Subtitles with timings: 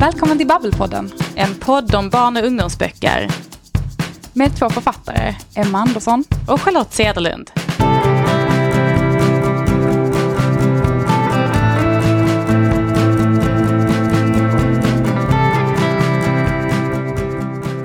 [0.00, 3.28] Välkommen till Babbelpodden, en podd om barn och ungdomsböcker.
[4.32, 7.50] Med två författare, Emma Andersson och Charlotte Cederlund.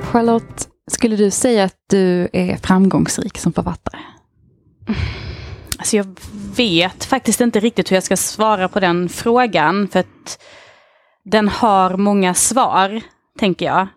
[0.04, 4.02] Charlotte, skulle du säga att du är framgångsrik som författare?
[5.78, 6.20] Alltså jag
[6.56, 9.88] vet faktiskt inte riktigt hur jag ska svara på den frågan.
[9.88, 10.40] För att
[11.26, 13.02] den har många svar,
[13.40, 13.88] tänker jag.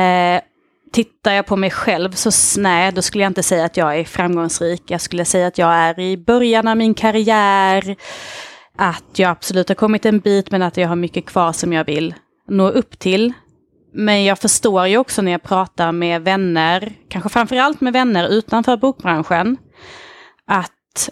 [0.00, 0.40] Eh,
[0.92, 4.04] tittar jag på mig själv så nej, då skulle jag inte säga att jag är
[4.04, 4.82] framgångsrik.
[4.86, 7.96] Jag skulle säga att jag är i början av min karriär.
[8.76, 11.84] Att jag absolut har kommit en bit men att jag har mycket kvar som jag
[11.84, 12.14] vill
[12.48, 13.32] nå upp till.
[13.92, 18.76] Men jag förstår ju också när jag pratar med vänner, kanske framförallt med vänner utanför
[18.76, 19.56] bokbranschen,
[20.46, 21.10] att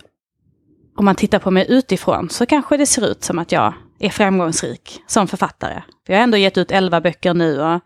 [0.96, 4.10] om man tittar på mig utifrån så kanske det ser ut som att jag är
[4.10, 5.82] framgångsrik som författare.
[6.06, 7.80] Jag har ändå gett ut elva böcker nu och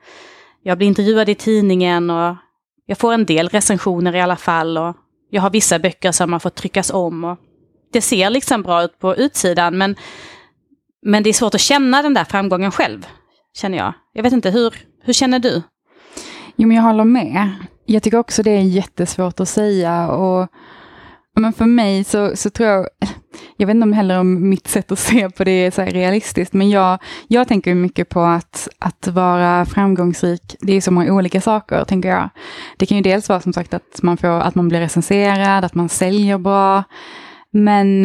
[0.62, 2.36] jag blir intervjuad i tidningen och
[2.86, 4.96] jag får en del recensioner i alla fall och
[5.30, 7.24] jag har vissa böcker som har fått tryckas om.
[7.24, 7.38] Och
[7.92, 9.96] det ser liksom bra ut på utsidan men,
[11.02, 13.06] men det är svårt att känna den där framgången själv,
[13.54, 13.92] känner jag.
[14.12, 15.62] Jag vet inte, hur, hur känner du?
[16.56, 17.50] Jo, men jag håller med.
[17.86, 20.48] Jag tycker också det är jättesvårt att säga och
[21.36, 22.86] men för mig så, så tror jag,
[23.56, 26.70] jag vet inte heller om mitt sätt att se på det är så realistiskt, men
[26.70, 31.84] jag, jag tänker mycket på att, att vara framgångsrik, det är så många olika saker,
[31.84, 32.28] tänker jag.
[32.76, 35.74] Det kan ju dels vara som sagt att man, får, att man blir recenserad, att
[35.74, 36.84] man säljer bra,
[37.50, 38.00] men,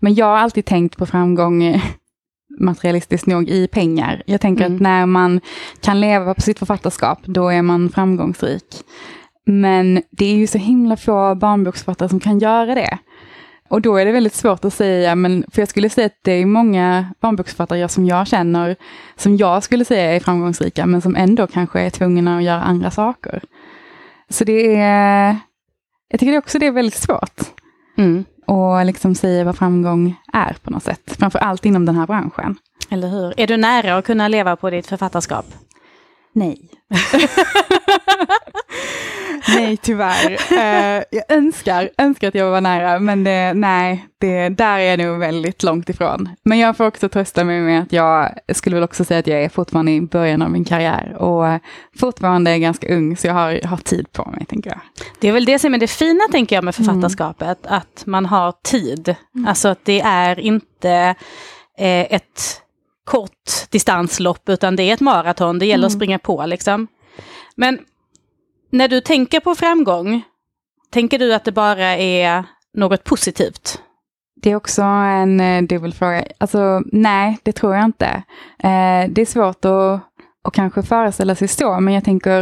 [0.00, 1.80] men jag har alltid tänkt på framgång
[2.60, 4.22] materialistiskt nog i pengar.
[4.26, 4.76] Jag tänker mm.
[4.76, 5.40] att när man
[5.80, 8.64] kan leva på sitt författarskap, då är man framgångsrik.
[9.46, 12.98] Men det är ju så himla få barnboksförfattare som kan göra det.
[13.68, 16.32] Och då är det väldigt svårt att säga, men för jag skulle säga att det
[16.32, 18.76] är många barnboksförfattare som jag känner,
[19.16, 22.90] som jag skulle säga är framgångsrika, men som ändå kanske är tvungna att göra andra
[22.90, 23.42] saker.
[24.28, 25.36] Så det är,
[26.08, 27.40] jag tycker också det är väldigt svårt.
[27.98, 28.24] Mm.
[28.46, 32.56] Och liksom säga vad framgång är på något sätt, framför allt inom den här branschen.
[32.90, 33.40] Eller hur?
[33.40, 35.46] Är du nära att kunna leva på ditt författarskap?
[36.32, 36.70] Nej.
[39.48, 40.30] nej, tyvärr.
[40.52, 44.98] Uh, jag önskar, önskar att jag var nära, men det, nej, det, där är jag
[44.98, 46.28] nog väldigt långt ifrån.
[46.42, 49.42] Men jag får också trösta mig med att jag skulle väl också säga att jag
[49.42, 51.60] är fortfarande i början av min karriär och
[51.98, 54.80] fortfarande är ganska ung, så jag har, har tid på mig, tänker jag.
[55.20, 57.78] Det är väl det som är det fina, tänker jag, med författarskapet, mm.
[57.78, 59.14] att man har tid.
[59.34, 59.48] Mm.
[59.48, 61.14] Alltså att det är inte
[61.78, 62.62] eh, ett
[63.04, 65.86] kort distanslopp, utan det är ett maraton, det gäller mm.
[65.86, 66.86] att springa på liksom.
[67.56, 67.78] Men
[68.76, 70.22] när du tänker på framgång,
[70.90, 72.44] tänker du att det bara är
[72.74, 73.80] något positivt?
[74.42, 76.24] Det är också en eh, dubbelfråga.
[76.38, 78.06] Alltså nej, det tror jag inte.
[78.58, 80.00] Eh, det är svårt att,
[80.42, 82.40] att kanske föreställa sig så, men jag tänker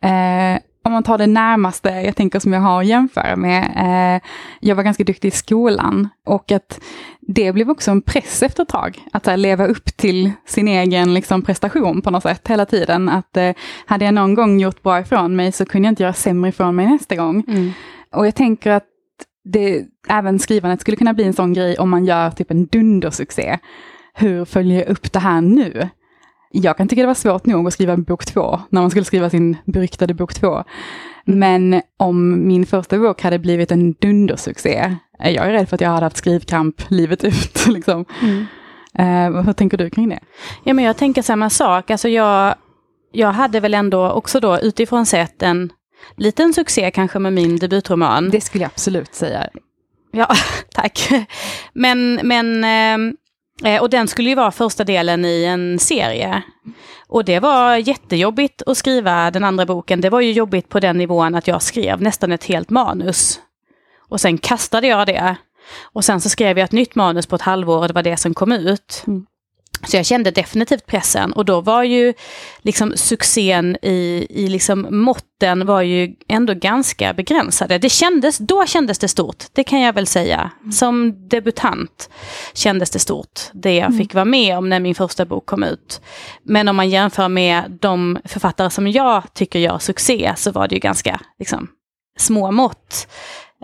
[0.00, 4.22] eh, om man tar det närmaste, jag tänker som jag har att jämföra med, eh,
[4.60, 6.80] jag var ganska duktig i skolan och att
[7.20, 11.14] det blev också en press efter ett tag, att här, leva upp till sin egen
[11.14, 13.08] liksom, prestation på något sätt hela tiden.
[13.08, 13.52] Att eh,
[13.86, 16.76] hade jag någon gång gjort bra ifrån mig så kunde jag inte göra sämre ifrån
[16.76, 17.44] mig nästa gång.
[17.48, 17.70] Mm.
[18.12, 18.86] Och jag tänker att
[19.44, 23.58] det, även skrivandet skulle kunna bli en sån grej om man gör typ en dundersuccé.
[24.14, 25.88] Hur följer jag upp det här nu?
[26.62, 29.30] Jag kan tycka det var svårt nog att skriva bok två, när man skulle skriva
[29.30, 30.64] sin beryktade bok två.
[31.24, 35.90] Men om min första bok hade blivit en dundersuccé, jag är rädd för att jag
[35.90, 37.66] hade haft skrivkramp livet ut.
[37.68, 38.04] Liksom.
[38.22, 38.46] Mm.
[38.98, 40.18] Uh, hur tänker du kring det?
[40.64, 41.90] Ja, men jag tänker samma sak.
[41.90, 42.54] Alltså jag,
[43.12, 45.72] jag hade väl ändå också då utifrån sett en
[46.16, 48.30] liten succé kanske med min debutroman.
[48.30, 49.48] Det skulle jag absolut säga.
[50.12, 50.28] Ja,
[50.74, 51.08] tack.
[51.72, 53.25] Men, men eh, Eh,
[53.64, 56.42] Eh, och den skulle ju vara första delen i en serie.
[57.08, 60.00] Och det var jättejobbigt att skriva den andra boken.
[60.00, 63.40] Det var ju jobbigt på den nivån att jag skrev nästan ett helt manus.
[64.08, 65.36] Och sen kastade jag det.
[65.82, 68.16] Och sen så skrev jag ett nytt manus på ett halvår och det var det
[68.16, 69.04] som kom ut.
[69.06, 69.26] Mm.
[69.86, 72.14] Så jag kände definitivt pressen och då var ju
[72.62, 77.78] liksom succén i, i liksom måtten var ju ändå ganska begränsade.
[77.78, 80.50] Det kändes, då kändes det stort, det kan jag väl säga.
[80.72, 82.10] Som debutant
[82.54, 83.98] kändes det stort, det jag mm.
[83.98, 86.00] fick vara med om när min första bok kom ut.
[86.42, 90.74] Men om man jämför med de författare som jag tycker gör succé så var det
[90.74, 91.68] ju ganska liksom,
[92.18, 93.08] små mått.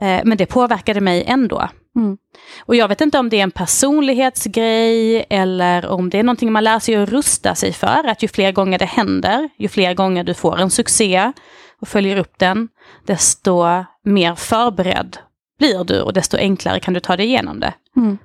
[0.00, 1.68] Eh, men det påverkade mig ändå.
[1.96, 2.16] Mm.
[2.64, 6.64] Och jag vet inte om det är en personlighetsgrej eller om det är någonting man
[6.64, 8.08] lär sig att rusta sig för.
[8.08, 11.32] Att ju fler gånger det händer, ju fler gånger du får en succé
[11.80, 12.68] och följer upp den,
[13.06, 13.64] desto
[14.04, 15.16] mer förberedd
[15.58, 17.74] blir du och desto enklare kan du ta dig igenom det.
[17.96, 18.18] Mm.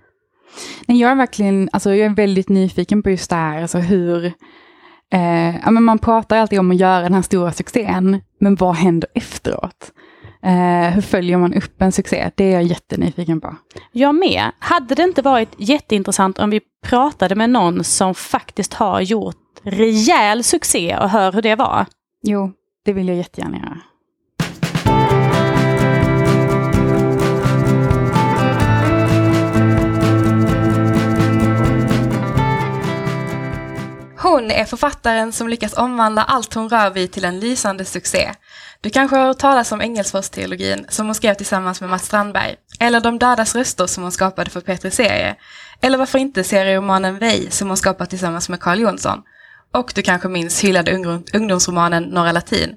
[0.85, 4.33] Jag är verkligen, alltså jag är väldigt nyfiken på just det här, alltså hur,
[5.13, 8.75] Eh, ja, men man pratar alltid om att göra den här stora succén, men vad
[8.75, 9.91] händer efteråt?
[10.43, 12.31] Eh, hur följer man upp en succé?
[12.35, 13.55] Det är jag jättenyfiken på.
[13.91, 14.51] Jag med.
[14.59, 20.43] Hade det inte varit jätteintressant om vi pratade med någon som faktiskt har gjort rejäl
[20.43, 21.85] succé och hör hur det var?
[22.23, 22.51] Jo,
[22.85, 23.77] det vill jag jättegärna göra.
[34.19, 38.31] Hon är författaren som lyckas omvandla allt hon rör vid till en lysande succé.
[38.81, 43.01] Du kanske har hört talas om Engelsfors-teologin som hon skrev tillsammans med Mats Strandberg, eller
[43.01, 45.35] De dödas röster som hon skapade för Petri Serie,
[45.81, 49.21] eller varför inte serieromanen Vej som hon skapat tillsammans med Carl Jonsson.
[49.73, 50.91] Och du kanske minns hyllade
[51.33, 52.75] ungdomsromanen Norra Latin.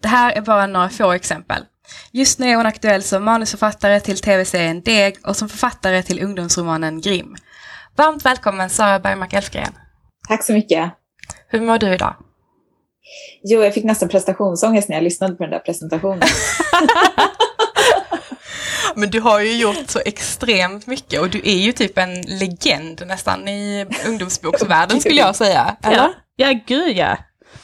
[0.00, 1.64] Det här är bara några få exempel.
[2.10, 7.00] Just nu är hon aktuell som manusförfattare till tv-serien Deg och som författare till ungdomsromanen
[7.00, 7.36] Grim.
[7.96, 9.72] Varmt välkommen Sara Bergmark Elfgren.
[10.30, 10.90] Tack så mycket.
[11.48, 12.14] Hur mår du idag?
[13.42, 16.28] Jo, jag fick nästan prestationsångest när jag lyssnade på den där presentationen.
[18.94, 23.02] Men du har ju gjort så extremt mycket och du är ju typ en legend
[23.06, 25.76] nästan i ungdomsboksvärlden skulle jag säga.
[25.82, 25.96] Eller?
[25.96, 27.16] Ja, ja gud ja.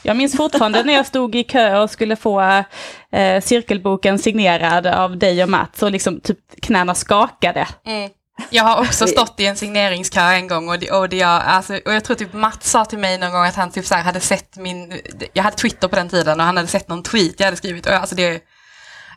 [0.03, 2.63] Jag minns fortfarande när jag stod i kö och skulle få
[3.11, 7.67] eh, cirkelboken signerad av dig och Mats och liksom typ knäna skakade.
[7.85, 8.09] Mm.
[8.49, 11.73] Jag har också stått i en signeringskö en gång och, det, och, det jag, alltså,
[11.85, 14.19] och jag tror typ Mats sa till mig någon gång att han typ så hade
[14.19, 15.01] sett min,
[15.33, 17.85] jag hade Twitter på den tiden och han hade sett någon tweet jag hade skrivit
[17.85, 18.43] och jag, alltså det,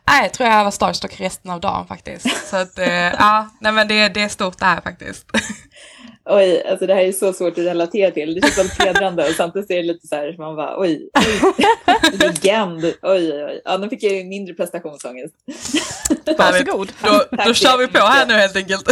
[0.07, 2.47] nej, jag tror jag var starstruck resten av dagen faktiskt.
[2.49, 5.25] Så att, eh, ja, nej men det, det är stort det här faktiskt.
[6.25, 8.35] Oj, alltså det här är så svårt att relatera till.
[8.35, 11.65] Det känns väldigt hedrande och samtidigt är det lite så här man bara oj, oj
[12.19, 13.61] legend, oj, oj, oj.
[13.65, 15.35] Ja, nu fick jag ju mindre prestationsångest.
[16.37, 16.91] Varsågod.
[17.03, 18.89] Då, då kör vi på här nu helt enkelt.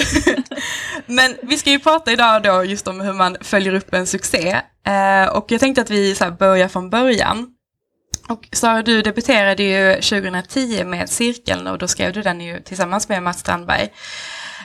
[1.05, 4.61] Men vi ska ju prata idag då just om hur man följer upp en succé.
[4.87, 7.55] Eh, och jag tänkte att vi så börjar från början.
[8.29, 13.09] Och Sara, du debuterade ju 2010 med Cirkeln och då skrev du den ju tillsammans
[13.09, 13.89] med Mats Strandberg.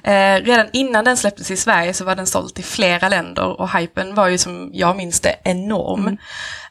[0.04, 3.78] Eh, redan innan den släpptes i Sverige så var den såld till flera länder och
[3.78, 6.00] hypen var ju som jag minns det enorm.
[6.00, 6.18] Mm.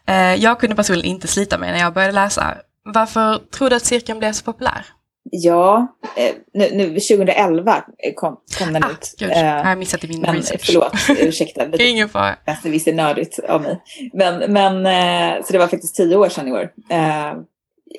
[0.07, 2.57] Eh, jag kunde personligen inte slita mig när jag började läsa.
[2.85, 4.85] Varför tror du att cirkeln blev så populär?
[5.31, 7.83] Ja, eh, nu, nu 2011
[8.15, 9.15] kom, kom den ah, ut.
[9.19, 10.61] Gud, jag har missat i min men, research.
[10.65, 11.61] Förlåt, ursäkta.
[11.71, 12.35] Är ingen fara.
[12.63, 13.81] Det visst är nördigt av mig.
[14.13, 14.83] Men, men,
[15.43, 16.69] så det var faktiskt tio år sedan i år.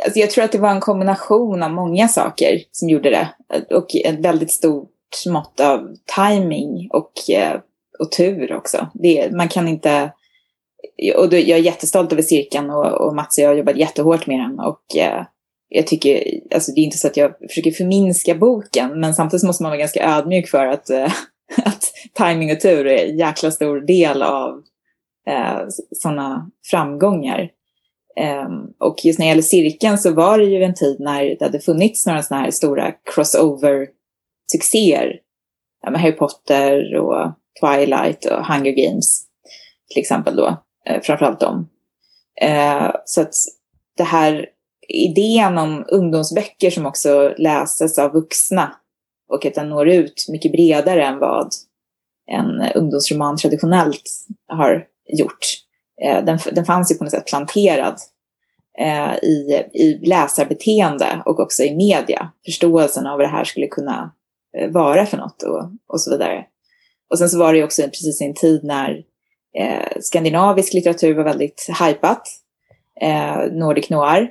[0.04, 3.28] Alltså jag tror att det var en kombination av många saker som gjorde det.
[3.74, 4.52] Och ett väldigt
[5.14, 7.60] stort mått av timing och, eh,
[7.98, 8.88] och tur också.
[8.94, 10.12] Det, man kan inte...
[11.16, 14.26] Och då, jag är jättestolt över cirkeln och, och Mats och jag har jobbat jättehårt
[14.26, 14.60] med den.
[14.60, 15.24] Och eh,
[15.68, 16.24] jag tycker,
[16.54, 19.78] alltså det är inte så att jag försöker förminska boken, men samtidigt måste man vara
[19.78, 21.12] ganska ödmjuk för att, eh,
[21.64, 24.62] att timing och tur är en jäkla stor del av
[25.28, 25.60] eh,
[25.90, 27.50] sådana framgångar.
[28.46, 31.44] Um, och just när det gäller cirkeln så var det ju en tid när det
[31.44, 33.86] hade funnits några sådana här stora crossover
[34.52, 35.20] succéer,
[35.82, 39.22] Ja, med Harry Potter och Twilight och Hunger Games
[39.88, 40.46] till exempel då.
[40.90, 41.68] Uh, framförallt dem.
[42.40, 43.34] Eh, så att
[43.96, 44.46] det här
[44.88, 48.76] idén om ungdomsböcker som också läses av vuxna
[49.28, 51.48] och att den når ut mycket bredare än vad
[52.26, 54.02] en ungdomsroman traditionellt
[54.48, 54.86] har
[55.18, 55.64] gjort
[56.02, 57.96] Eh, den, den fanns ju på något sätt planterad
[58.78, 62.30] eh, i, i läsarbeteende och också i media.
[62.44, 64.12] Förståelsen av vad det här skulle kunna
[64.58, 66.44] Eh, vara för något och, och så vidare.
[67.10, 69.02] Och sen så var det ju också precis i en tid när
[69.58, 72.22] eh, skandinavisk litteratur var väldigt hypat.
[73.00, 74.30] Eh, Nordic noir.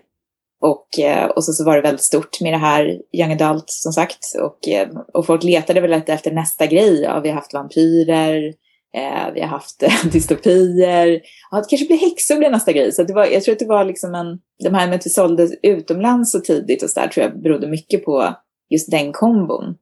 [0.62, 3.94] Och, eh, och så, så var det väldigt stort med det här young adult som
[3.94, 4.20] sagt.
[4.42, 7.01] Och, eh, och folk letade väl lite efter nästa grej.
[7.01, 8.53] Ja, vi har haft vampyrer,
[8.98, 11.22] Eh, vi har haft eh, dystopier.
[11.51, 12.92] Ja, det kanske blir häxor blir nästa grej.
[12.92, 14.39] Så det var, jag tror att det var liksom en...
[14.63, 17.68] De här med att vi sålde utomlands så tidigt och så där tror jag berodde
[17.68, 18.36] mycket på
[18.70, 19.75] just den kombon.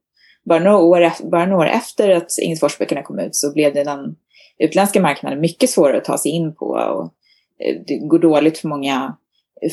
[0.44, 3.84] Bara några år, bara några år efter att Inget Forsböckerna kom ut så blev det
[3.84, 4.16] den
[4.58, 6.66] utländska marknaden mycket svårare att ta sig in på.
[6.66, 7.04] Och
[7.66, 9.16] eh, det går dåligt för många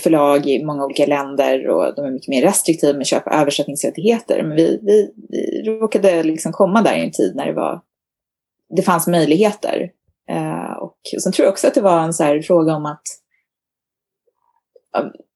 [0.03, 4.43] förlag i många olika länder och de är mycket mer restriktiva med att köpa översättningsrättigheter.
[4.43, 7.81] Men vi, vi, vi råkade liksom komma där i en tid när det var
[8.75, 9.91] det fanns möjligheter.
[10.29, 12.85] Eh, och, och sen tror jag också att det var en så här fråga om
[12.85, 13.01] att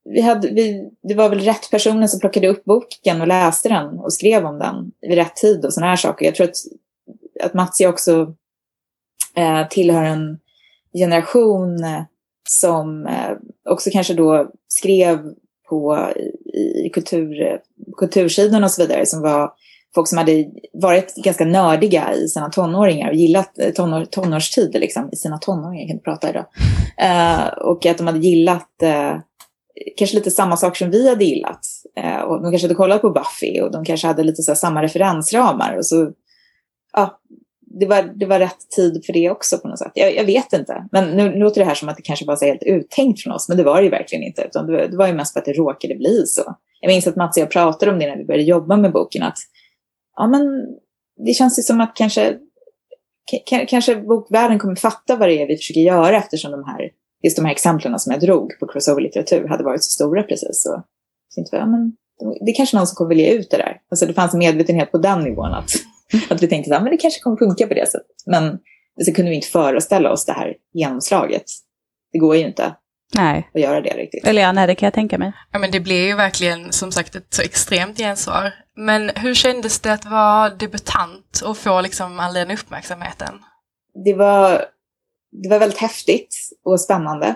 [0.06, 4.00] vi hade, vi, det var väl rätt personer som plockade upp boken och läste den
[4.00, 6.26] och skrev om den vid rätt tid och sådana här saker.
[6.26, 6.56] Jag tror att,
[7.44, 8.36] att Matsi också
[9.36, 10.40] eh, tillhör en
[10.94, 12.02] generation eh,
[12.50, 13.32] som eh,
[13.70, 15.34] också kanske då skrev
[15.70, 16.10] på
[16.54, 17.60] i kultur,
[17.98, 19.54] kultursidan och så vidare som var
[19.96, 25.10] folk som hade varit ganska nördiga i sina tonåringar och gillat eh, tonår, tonårstid liksom,
[25.12, 26.46] i sina tonåringar, jag kan inte prata idag.
[26.98, 29.18] Eh, och att de hade gillat eh,
[29.98, 31.60] kanske lite samma saker som vi hade gillat.
[31.98, 34.84] Eh, och de kanske hade kollat på Buffy och de kanske hade lite så samma
[34.84, 35.78] referensramar.
[35.78, 36.12] Och så,
[36.94, 37.20] ja,
[37.80, 39.92] det var, det var rätt tid för det också på något sätt.
[39.96, 40.88] Jag, jag vet inte.
[40.92, 43.34] Men nu, nu låter det här som att det kanske var så helt uttänkt från
[43.34, 44.42] oss, men det var det ju verkligen inte.
[44.42, 46.56] Utan det, det var ju mest för att det råkade bli så.
[46.80, 49.24] Jag minns att Mats och jag pratade om det när vi började jobba med boken,
[49.24, 49.38] att
[50.16, 50.68] ja, men
[51.26, 52.38] det känns ju som att kanske,
[53.68, 56.90] kanske bokvärlden kommer fatta vad det är vi försöker göra eftersom de här,
[57.24, 60.64] just de här exemplen som jag drog på crossover-litteratur hade varit så stora precis.
[60.64, 60.84] Så,
[61.30, 61.96] så inte, ja, men,
[62.46, 63.78] det är kanske någon som kommer vilja ut det där.
[63.92, 65.72] Alltså det fanns en medvetenhet på den nivån att,
[66.30, 68.16] att vi tänkte att det kanske kommer funka på det sättet.
[68.26, 68.60] Men
[69.06, 71.44] så kunde vi inte föreställa oss det här genomslaget.
[72.12, 72.76] Det går ju inte
[73.16, 73.50] nej.
[73.54, 74.28] att göra det riktigt.
[74.28, 75.34] Eller ja, nej, det kan jag tänka mig.
[75.52, 78.54] Ja, men det blev ju verkligen som sagt ett så extremt gensvar.
[78.76, 83.40] Men hur kändes det att vara debutant och få liksom all den uppmärksamheten?
[84.06, 84.66] Det var,
[85.34, 87.36] det var väldigt häftigt och spännande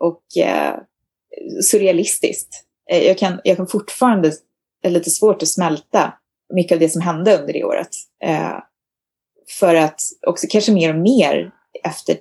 [0.00, 0.74] och eh,
[1.70, 2.64] surrealistiskt.
[2.90, 4.32] Eh, jag kan, jag kan fortfarande,
[4.82, 6.12] det är lite svårt att smälta
[6.54, 7.88] mycket av det som hände under det året.
[8.24, 8.58] Eh,
[9.58, 11.52] för att också kanske mer och mer
[11.84, 12.16] efter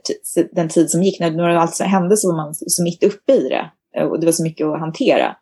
[0.51, 3.34] den tid som gick, när, när allt som hände så var man så mitt uppe
[3.34, 3.72] i det.
[3.98, 5.36] Eh, och det var så mycket att hantera.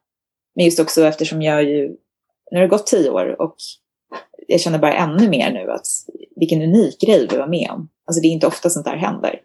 [0.56, 1.88] Men just också eftersom jag ju,
[2.52, 3.56] nu har det gått tio år och
[4.48, 5.88] jag känner bara ännu mer nu att
[6.36, 7.90] vilken unik grej vi var med om.
[8.08, 9.40] Alltså det är inte ofta sånt där händer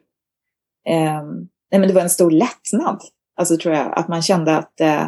[0.89, 1.23] eh,
[1.71, 3.01] nej men det var en stor lättnad.
[3.37, 5.07] Alltså tror jag, att man kände att eh,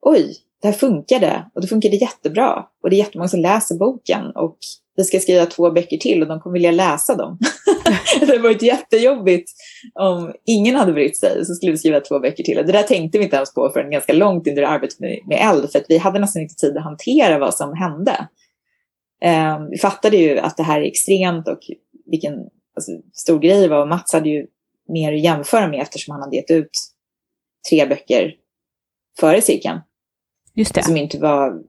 [0.00, 2.66] oj, det här funkade och det funkade jättebra.
[2.82, 4.58] Och det är jättemånga som läser boken och
[4.96, 7.38] vi ska skriva två böcker till och de kommer vilja läsa dem.
[8.20, 9.50] det hade varit jättejobbigt
[9.94, 12.58] om ingen hade brytt sig så skulle vi skriva två böcker till.
[12.58, 15.38] Och det där tänkte vi inte ens på förrän ganska långt under arbetet med, med
[15.50, 18.28] eld för att vi hade nästan inte tid att hantera vad som hände.
[19.24, 21.58] Um, vi fattade ju att det här är extremt och
[22.06, 22.34] vilken
[22.76, 23.86] alltså, stor grej det var.
[23.86, 24.46] Mats hade ju
[24.92, 26.70] mer att jämföra med eftersom han hade gett ut
[27.70, 28.34] tre böcker
[29.20, 29.80] före cirkeln.
[30.54, 30.82] Just det.
[30.82, 31.62] Som inte var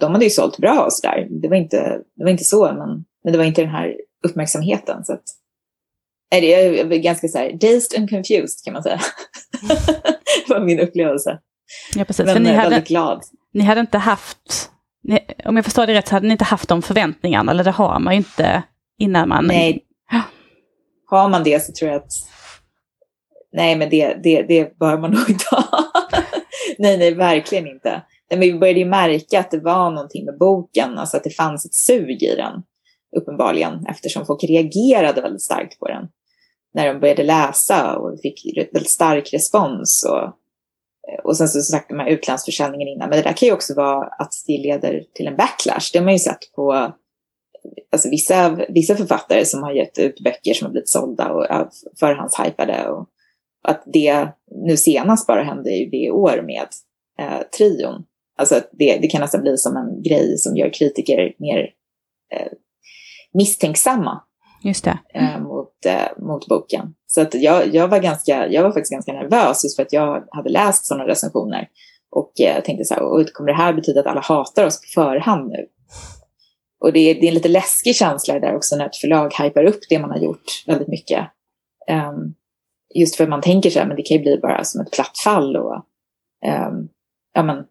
[0.00, 1.26] de hade ju sålt bra och sådär.
[1.30, 5.04] Det, var inte, det var inte så, men, men det var inte den här uppmärksamheten.
[5.04, 5.22] Så att,
[6.30, 9.00] nej, det är ganska så här, dazed and confused kan man säga.
[10.46, 11.38] det var min upplevelse.
[11.96, 12.26] Ja, precis.
[12.26, 13.22] Men För ni väldigt hade, glad.
[13.54, 14.70] Ni hade inte haft,
[15.44, 17.98] om jag förstår det rätt, så hade ni inte haft de förväntningarna, eller det har
[17.98, 18.62] man ju inte
[18.98, 19.46] innan man...
[19.46, 19.84] Nej.
[21.10, 22.12] Har man det så tror jag att
[23.52, 25.64] Nej, men det, det, det bör man nog inte ha.
[26.78, 28.02] nej, nej, verkligen inte.
[28.30, 31.66] Men vi började ju märka att det var någonting med boken, alltså att det fanns
[31.66, 32.62] ett sug i den,
[33.16, 36.08] uppenbarligen, eftersom folk reagerade väldigt starkt på den
[36.74, 40.06] när de började läsa och fick väldigt stark respons.
[40.10, 40.32] Och,
[41.24, 44.06] och sen så sagt de här utlandsförsäljningen innan, men det där kan ju också vara
[44.06, 45.90] att det leder till en backlash.
[45.92, 46.92] Det har man ju sett på
[47.92, 51.46] alltså vissa, vissa författare som har gett ut böcker som har blivit sålda och
[52.00, 52.88] förhandshypade.
[52.88, 53.08] Och
[53.64, 54.28] att det
[54.66, 56.68] nu senast bara hände ju det i år med
[57.18, 58.04] eh, trion.
[58.38, 61.70] Alltså det, det kan nästan bli som en grej som gör kritiker mer
[62.32, 62.52] eh,
[63.32, 64.22] misstänksamma
[64.62, 64.98] Just det.
[65.14, 66.94] Eh, mot, eh, mot boken.
[67.06, 70.24] Så att jag, jag, var ganska, jag var faktiskt ganska nervös just för att jag
[70.30, 71.68] hade läst sådana recensioner.
[72.10, 75.50] Och eh, tänkte så här, kommer det här betyda att alla hatar oss på förhand
[75.50, 75.66] nu?
[76.80, 79.64] Och det är, det är en lite läskig känsla där också när ett förlag hypar
[79.64, 81.20] upp det man har gjort väldigt mycket.
[81.90, 82.34] Um,
[82.94, 84.92] just för att man tänker så här, men det kan ju bli bara som ett
[84.92, 85.56] platt fall.
[85.56, 85.74] Och,
[86.46, 86.88] um,
[87.34, 87.64] ja, men,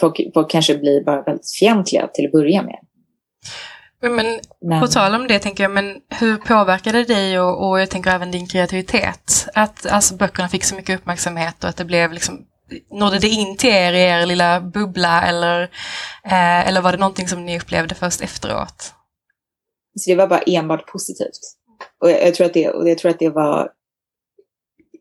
[0.00, 2.78] folk, folk kanske blir bara väldigt fientliga till att börja med.
[4.00, 7.80] Men, men, på tal om det tänker jag, men hur påverkade det dig och, och
[7.80, 9.48] jag tänker även din kreativitet?
[9.54, 12.46] Att alltså, böckerna fick så mycket uppmärksamhet och att det blev liksom,
[12.90, 15.62] nådde det in till er i er lilla bubbla eller,
[16.24, 18.94] eh, eller var det någonting som ni upplevde först efteråt?
[19.98, 21.40] Så det var bara enbart positivt.
[22.00, 23.72] Och jag, jag, tror att det, och jag tror att det var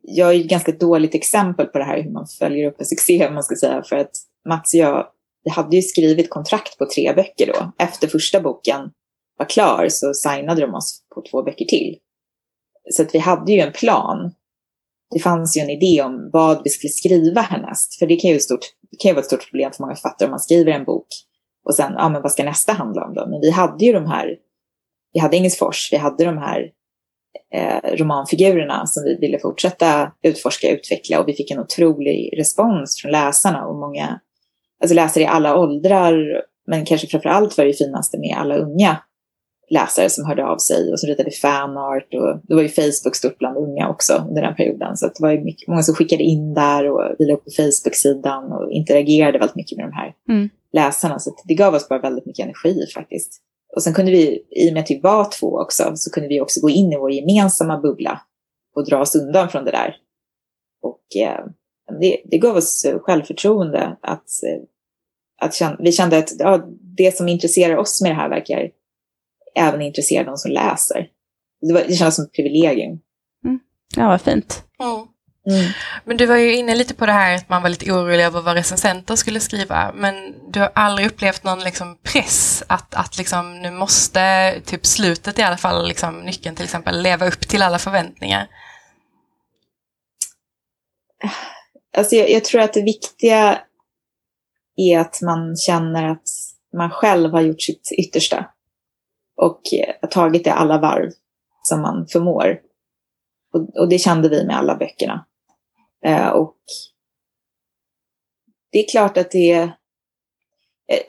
[0.01, 3.29] jag är ett ganska dåligt exempel på det här hur man följer upp en succé,
[3.29, 4.12] man ska säga, för att
[4.50, 5.07] Mats och jag,
[5.43, 7.72] vi hade ju skrivit kontrakt på tre böcker då.
[7.77, 8.91] Efter första boken
[9.38, 11.98] var klar så signade de oss på två böcker till.
[12.91, 14.31] Så att vi hade ju en plan.
[15.13, 18.00] Det fanns ju en idé om vad vi skulle skriva härnäst.
[18.00, 20.27] För det kan ju, stort, det kan ju vara ett stort problem för många författare
[20.27, 21.07] om man skriver en bok
[21.65, 23.27] och sen, ja men vad ska nästa handla om då?
[23.29, 24.35] Men vi hade ju de här,
[25.13, 26.71] vi hade Engelsfors, vi hade de här
[27.53, 33.01] eh, romanfigurerna som vi ville fortsätta utforska och utveckla och vi fick en otrolig respons
[33.01, 34.19] från läsarna och många
[34.81, 38.97] alltså läsare i alla åldrar men kanske framför allt var det finaste med alla unga
[39.69, 43.38] läsare som hörde av sig och som ritade fanart och det var ju Facebook stort
[43.38, 46.53] bland unga också under den perioden så det var ju mycket, många som skickade in
[46.53, 50.50] där och vi upp på Facebook-sidan och interagerade väldigt mycket med de här mm.
[50.74, 51.19] läsarna.
[51.19, 53.41] Så det gav oss bara väldigt mycket energi faktiskt.
[53.75, 56.41] Och sen kunde vi, i och med att vi var två också, så kunde vi
[56.41, 58.22] också gå in i vår gemensamma bubbla
[58.75, 59.95] och dra oss undan från det där.
[60.81, 61.45] Och eh,
[62.01, 64.63] det, det gav oss självförtroende att, eh,
[65.41, 66.67] att känna, vi kände att ja,
[66.98, 68.69] det som intresserar oss med det här verkar
[69.55, 71.07] även intressera de som läser.
[71.62, 73.00] Det, var, det kändes som ett privilegium.
[73.45, 73.59] Mm.
[73.95, 74.63] Ja, vad fint.
[74.79, 75.07] Mm.
[75.50, 75.71] Mm.
[76.05, 78.41] Men du var ju inne lite på det här att man var lite orolig över
[78.41, 79.91] vad recensenter skulle skriva.
[79.95, 85.39] Men du har aldrig upplevt någon liksom press att, att liksom, nu måste, typ slutet
[85.39, 88.47] i alla fall, liksom, nyckeln till exempel, leva upp till alla förväntningar?
[91.97, 93.59] Alltså jag, jag tror att det viktiga
[94.75, 96.27] är att man känner att
[96.77, 98.45] man själv har gjort sitt yttersta.
[99.38, 101.12] Och eh, tagit det alla varv
[101.63, 102.60] som man förmår.
[103.54, 105.25] Och, och det kände vi med alla böckerna.
[106.06, 106.56] Eh, och
[108.72, 109.72] det är klart att det är...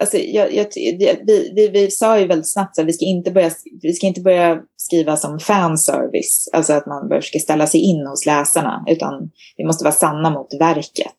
[0.00, 3.50] Alltså, jag, jag, vi, vi, vi, sa ju väldigt snabbt att vi ska, inte börja,
[3.82, 8.26] vi ska inte börja skriva som fanservice, alltså att man ska ställa sig in hos
[8.26, 11.16] läsarna, utan vi måste vara sanna mot verket.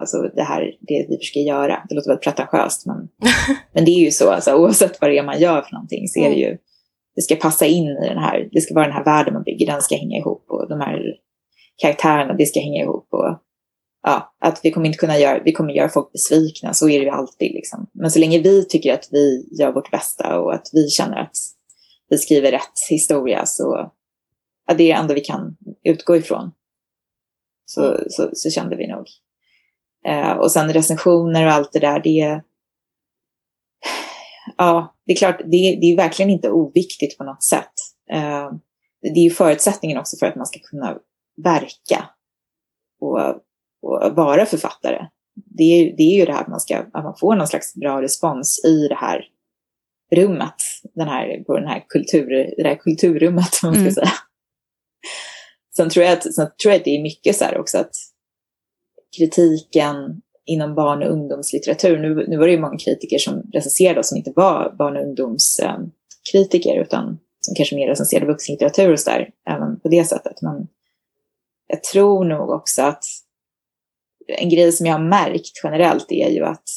[0.00, 1.86] Alltså det här, det vi försöker göra.
[1.88, 2.96] Det låter väldigt pretentiöst, men,
[3.72, 6.20] men det är ju så, alltså, oavsett vad det är man gör för någonting, så
[6.20, 6.56] är det ju,
[7.16, 9.66] det ska passa in i den här, det ska vara den här världen man bygger,
[9.66, 11.00] den ska hänga ihop och de här
[11.82, 13.08] karaktärerna, det ska hänga ihop.
[13.10, 13.38] Och,
[14.02, 17.04] ja, att vi kommer inte kunna göra, vi kommer göra folk besvikna, så är det
[17.04, 17.52] ju alltid.
[17.52, 17.86] Liksom.
[17.92, 21.36] Men så länge vi tycker att vi gör vårt bästa och att vi känner att
[22.08, 23.92] vi skriver rätt historia så
[24.66, 26.50] ja, det är det enda vi kan utgå ifrån.
[27.64, 29.06] Så, så, så kände vi nog.
[30.08, 32.42] Eh, och sen recensioner och allt det där, det
[34.56, 37.72] Ja, det är klart, det, det är verkligen inte oviktigt på något sätt.
[38.10, 38.50] Eh,
[39.02, 40.98] det är ju förutsättningen också för att man ska kunna
[41.42, 42.10] verka
[43.00, 43.18] och,
[43.82, 45.06] och vara författare.
[45.34, 47.74] Det är, det är ju det här att man, ska, att man får någon slags
[47.74, 49.24] bra respons i det här
[50.14, 50.54] rummet,
[50.94, 53.92] den här, på den här kultur, det här kulturrummet, man ska mm.
[53.92, 54.12] säga.
[55.76, 57.94] Sen tror, jag att, sen tror jag att det är mycket så här också att
[59.16, 64.08] kritiken inom barn och ungdomslitteratur, nu, nu var det ju många kritiker som recenserade oss
[64.08, 69.80] som inte var barn och ungdomskritiker, utan som kanske mer recenserade vuxenlitteratur och sådär, även
[69.80, 70.42] på det sättet.
[70.42, 70.68] Men
[71.66, 73.04] jag tror nog också att
[74.26, 76.68] en grej som jag har märkt generellt är ju att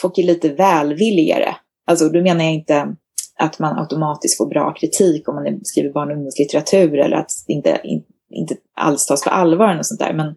[0.00, 1.56] folk är lite välvilligare.
[1.86, 2.96] Alltså då menar jag inte
[3.38, 7.52] att man automatiskt får bra kritik om man skriver barn och ungdomslitteratur eller att det
[7.52, 10.12] inte, in, inte alls tas på allvar och sånt där.
[10.12, 10.36] Men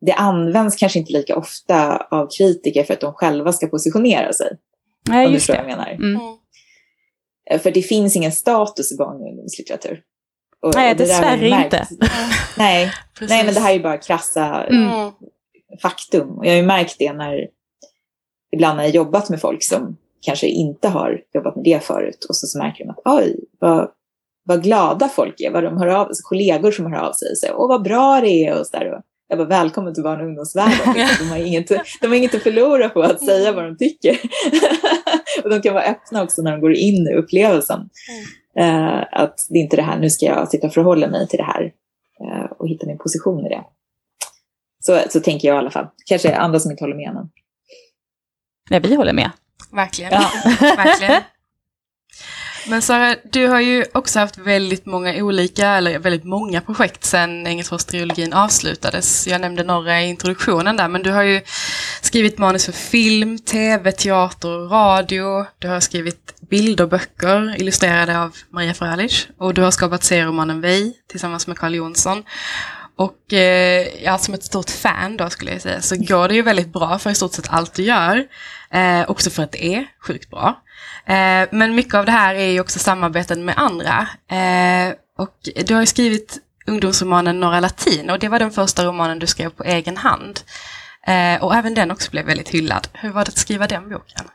[0.00, 4.56] det används kanske inte lika ofta av kritiker för att de själva ska positionera sig.
[5.08, 5.56] Nej, om just det.
[5.56, 5.90] Jag menar.
[5.90, 6.20] Mm.
[7.62, 10.02] För det finns ingen status i barn och ungdomslitteratur.
[10.62, 11.86] Och, Nej, dessvärre inte.
[12.58, 15.10] nej, nej, men det här är ju bara krassa mm.
[15.82, 16.38] faktum.
[16.38, 17.48] Och jag har ju märkt det när,
[18.52, 22.26] ibland när jag jobbat med folk som kanske inte har jobbat med det förut.
[22.28, 23.90] Och så, så märker de att oj, vad,
[24.44, 27.38] vad glada folk är, vad de hör av sig, kollegor som hör av sig och
[27.38, 28.92] säger åh vad bra det är och så där.
[28.92, 30.94] Och jag bara välkommen till barn och ungdomsvärlden.
[31.18, 31.68] De har, inget,
[32.00, 34.18] de har inget att förlora på att säga vad de tycker.
[35.44, 37.88] och de kan vara öppna också när de går in i upplevelsen.
[38.56, 38.94] Mm.
[38.96, 41.36] Eh, att det är inte det här, nu ska jag sitta och förhålla mig till
[41.36, 41.72] det här
[42.20, 43.64] eh, och hitta min position i det.
[44.80, 45.86] Så, så tänker jag i alla fall.
[46.06, 47.14] Kanske andra som inte håller med.
[47.14, 47.30] Men...
[48.70, 49.30] Nej, vi håller med.
[49.72, 50.12] Verkligen.
[50.12, 50.30] Ja.
[50.60, 51.22] Verkligen.
[52.70, 57.46] Men Sara, du har ju också haft väldigt många olika, eller väldigt många projekt sedan
[57.46, 59.26] Engelsfors-trilogin avslutades.
[59.26, 61.40] Jag nämnde några i introduktionen där, men du har ju
[62.00, 65.46] skrivit manus för film, tv, teater och radio.
[65.58, 71.46] Du har skrivit bilderböcker illustrerade av Maria Frölich och du har skapat serieromanen Vi tillsammans
[71.46, 72.24] med Carl Jonsson.
[72.96, 76.42] Och eh, ja, som ett stort fan då skulle jag säga så går det ju
[76.42, 78.26] väldigt bra för i stort sett allt du gör.
[78.70, 80.62] Eh, också för att det är sjukt bra.
[81.08, 84.08] Eh, men mycket av det här är ju också samarbeten med andra.
[84.30, 89.18] Eh, och du har ju skrivit ungdomsromanen Norra Latin och det var den första romanen
[89.18, 90.40] du skrev på egen hand.
[91.06, 92.88] Eh, och även den också blev väldigt hyllad.
[92.92, 94.26] Hur var det att skriva den boken?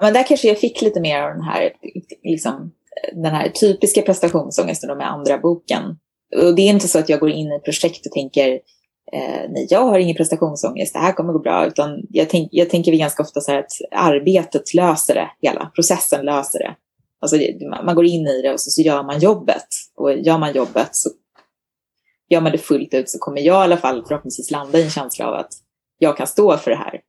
[0.00, 1.70] Men där kanske jag fick lite mer av den här,
[2.22, 2.72] liksom,
[3.12, 5.82] den här typiska prestationsångesten med andra boken.
[6.36, 8.60] Och det är inte så att jag går in i ett projekt och tänker
[9.12, 11.66] eh, nej, jag har ingen prestationsångest, det här kommer gå bra.
[11.66, 16.24] Utan jag, tänk, jag tänker ganska ofta så här att arbetet löser det hela, processen
[16.24, 16.76] löser det.
[17.20, 17.36] Alltså,
[17.84, 19.66] man går in i det och så, så gör man jobbet.
[19.96, 21.10] Och gör man jobbet så
[22.28, 24.90] gör man det fullt ut så kommer jag i alla fall förhoppningsvis landa i en
[24.90, 25.52] känsla av att
[25.98, 27.00] jag kan stå för det här.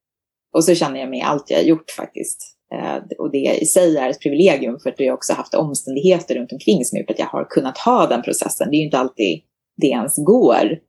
[0.53, 2.57] Och så känner jag med allt jag har gjort faktiskt.
[2.73, 6.51] Eh, och det i sig är ett privilegium för att jag också haft omständigheter runt
[6.51, 8.69] omkring som gjort att jag har kunnat ha den processen.
[8.69, 9.41] Det är ju inte alltid
[9.81, 10.79] det ens går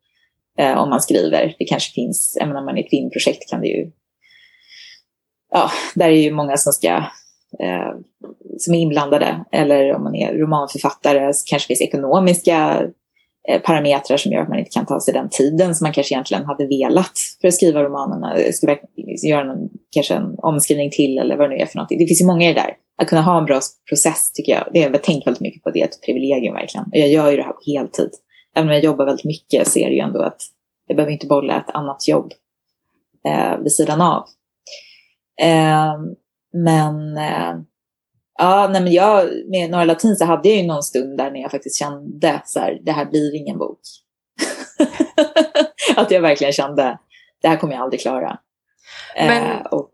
[0.58, 1.54] eh, om man skriver.
[1.58, 3.90] Det kanske finns, även om man är ett filmprojekt kan det ju
[5.54, 6.88] ja, där är ju många som ska
[7.62, 7.92] eh,
[8.58, 9.44] som är inblandade.
[9.52, 12.82] Eller om man är romanförfattare så kanske det finns ekonomiska
[13.48, 16.14] eh, parametrar som gör att man inte kan ta sig den tiden som man kanske
[16.14, 18.36] egentligen hade velat för att skriva romanerna.
[18.52, 18.76] Ska
[19.28, 21.98] göra någon, kanske en omskrivning till eller vad det nu är för någonting.
[21.98, 22.76] Det finns ju många i det där.
[23.02, 25.70] Att kunna ha en bra process tycker jag, det har jag tänkt väldigt mycket på,
[25.70, 26.84] det är ett privilegium verkligen.
[26.84, 28.10] Och jag gör ju det här på heltid.
[28.54, 30.42] Även om jag jobbar väldigt mycket det ju ändå att
[30.86, 32.32] jag behöver inte bolla ett annat jobb
[33.28, 34.24] eh, vid sidan av.
[35.40, 35.94] Eh,
[36.52, 37.54] men eh,
[38.38, 41.40] ja, nej, men jag, med Norra Latin så hade jag ju någon stund där när
[41.40, 43.80] jag faktiskt kände så här, det här blir ingen bok.
[45.96, 46.98] att jag verkligen kände,
[47.42, 48.38] det här kommer jag aldrig klara.
[49.16, 49.90] Eh, men, och,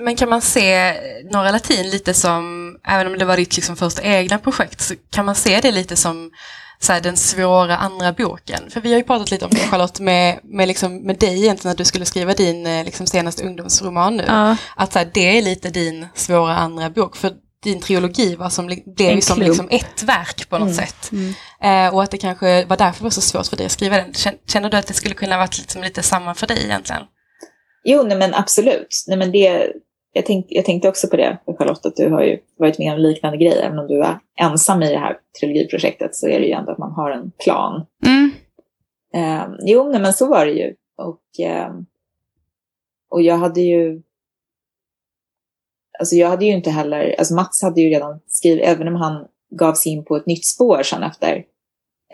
[0.00, 0.92] men kan man se
[1.32, 5.24] Norra Latin lite som, även om det var ditt liksom första egna projekt, så kan
[5.26, 6.30] man se det lite som
[6.84, 8.70] så här, den svåra andra boken.
[8.70, 11.72] För vi har ju pratat lite om det Charlotte med, med, liksom, med dig egentligen
[11.72, 14.24] när du skulle skriva din eh, liksom, senaste ungdomsroman nu.
[14.26, 14.56] Ja.
[14.76, 17.16] Att så här, det är lite din svåra andra bok.
[17.16, 20.86] För din trilogi var som, blev som liksom ett verk på något mm.
[20.86, 21.12] sätt.
[21.12, 21.34] Mm.
[21.62, 23.96] Eh, och att det kanske var därför det var så svårt för dig att skriva
[23.96, 24.14] den.
[24.46, 27.02] Känner du att det skulle kunna varit liksom lite samma för dig egentligen?
[27.84, 29.04] Jo, nej men absolut.
[29.08, 29.72] Nej, men det,
[30.14, 32.98] jag, tänk, jag tänkte också på det, Charlotte, att du har ju varit med om
[32.98, 33.62] liknande grejer.
[33.62, 36.78] Även om du är ensam i det här trilogiprojektet så är det ju ändå att
[36.78, 37.86] man har en plan.
[38.06, 38.30] Mm.
[39.14, 40.74] Eh, jo, nej, men så var det ju.
[40.96, 41.72] Och, eh,
[43.10, 44.02] och jag hade ju...
[45.98, 47.14] Alltså jag hade ju inte heller...
[47.18, 50.46] Alltså Mats hade ju redan skrivit, även om han gav sig in på ett nytt
[50.46, 51.44] spår sen efter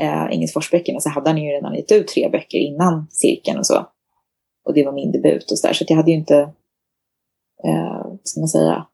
[0.00, 3.86] eh, Ingesforsböckerna så hade han ju redan gett ut tre böcker innan cirkeln och så.
[4.64, 5.74] Och det var min debut och så där.
[5.74, 6.52] Så jag hade ju inte
[7.64, 8.86] eh, ska man säga,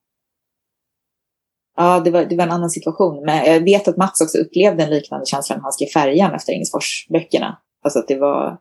[1.77, 3.25] Ja, det var, det var en annan situation.
[3.25, 6.53] Men jag vet att Mats också upplevde en liknande känsla när han skrev Färjan efter
[6.53, 7.57] Engelsfors-böckerna.
[7.85, 8.59] Alltså att det var,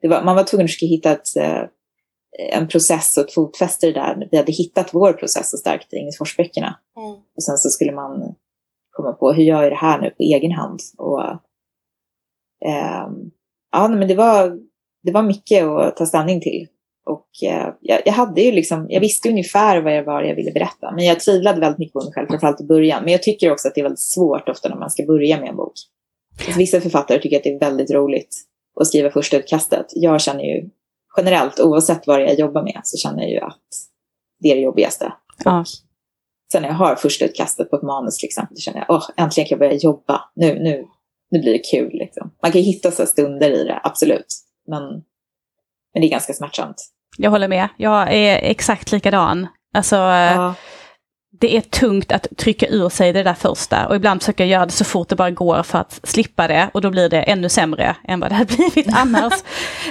[0.00, 1.62] det var, man var tvungen att hitta ett, eh,
[2.52, 4.28] en process och ett fotfäste där.
[4.30, 6.76] Vi hade hittat vår process så starkt i Engelsfors-böckerna.
[6.96, 7.10] Mm.
[7.36, 8.34] Och sen så skulle man
[8.90, 10.80] komma på, hur gör jag det här nu på egen hand?
[10.98, 11.22] Och,
[12.64, 13.08] eh,
[13.72, 14.58] ja, men det var,
[15.02, 16.68] det var mycket att ta ställning till.
[17.06, 20.52] Och eh, jag, jag, hade ju liksom, jag visste ungefär vad jag var jag ville
[20.52, 20.92] berätta.
[20.92, 23.02] Men jag tvivlade väldigt mycket på mig själv, framförallt i början.
[23.02, 25.48] Men jag tycker också att det är väldigt svårt ofta när man ska börja med
[25.48, 25.72] en bok.
[26.44, 28.36] Alltså, vissa författare tycker att det är väldigt roligt
[28.80, 29.86] att skriva första utkastet.
[29.94, 30.70] Jag känner ju
[31.16, 33.68] generellt, oavsett vad jag jobbar med, så känner jag ju att
[34.40, 35.12] det är det jobbigaste.
[35.44, 35.64] Ja.
[36.52, 39.10] sen när jag har första utkastet på ett manus till exempel, så känner jag, åh,
[39.16, 40.20] äntligen kan jag börja jobba.
[40.34, 40.86] Nu, nu,
[41.30, 41.90] nu blir det kul.
[41.92, 42.30] Liksom.
[42.42, 44.26] Man kan hitta så stunder i det, absolut.
[44.66, 44.82] Men,
[45.92, 46.95] men det är ganska smärtsamt.
[47.16, 47.68] Jag håller med.
[47.76, 49.46] Jag är exakt likadan.
[49.74, 50.54] Alltså, ja.
[51.40, 54.66] det är tungt att trycka ur sig det där första och ibland försöker jag göra
[54.66, 57.48] det så fort det bara går för att slippa det och då blir det ännu
[57.48, 59.32] sämre än vad det hade blivit annars.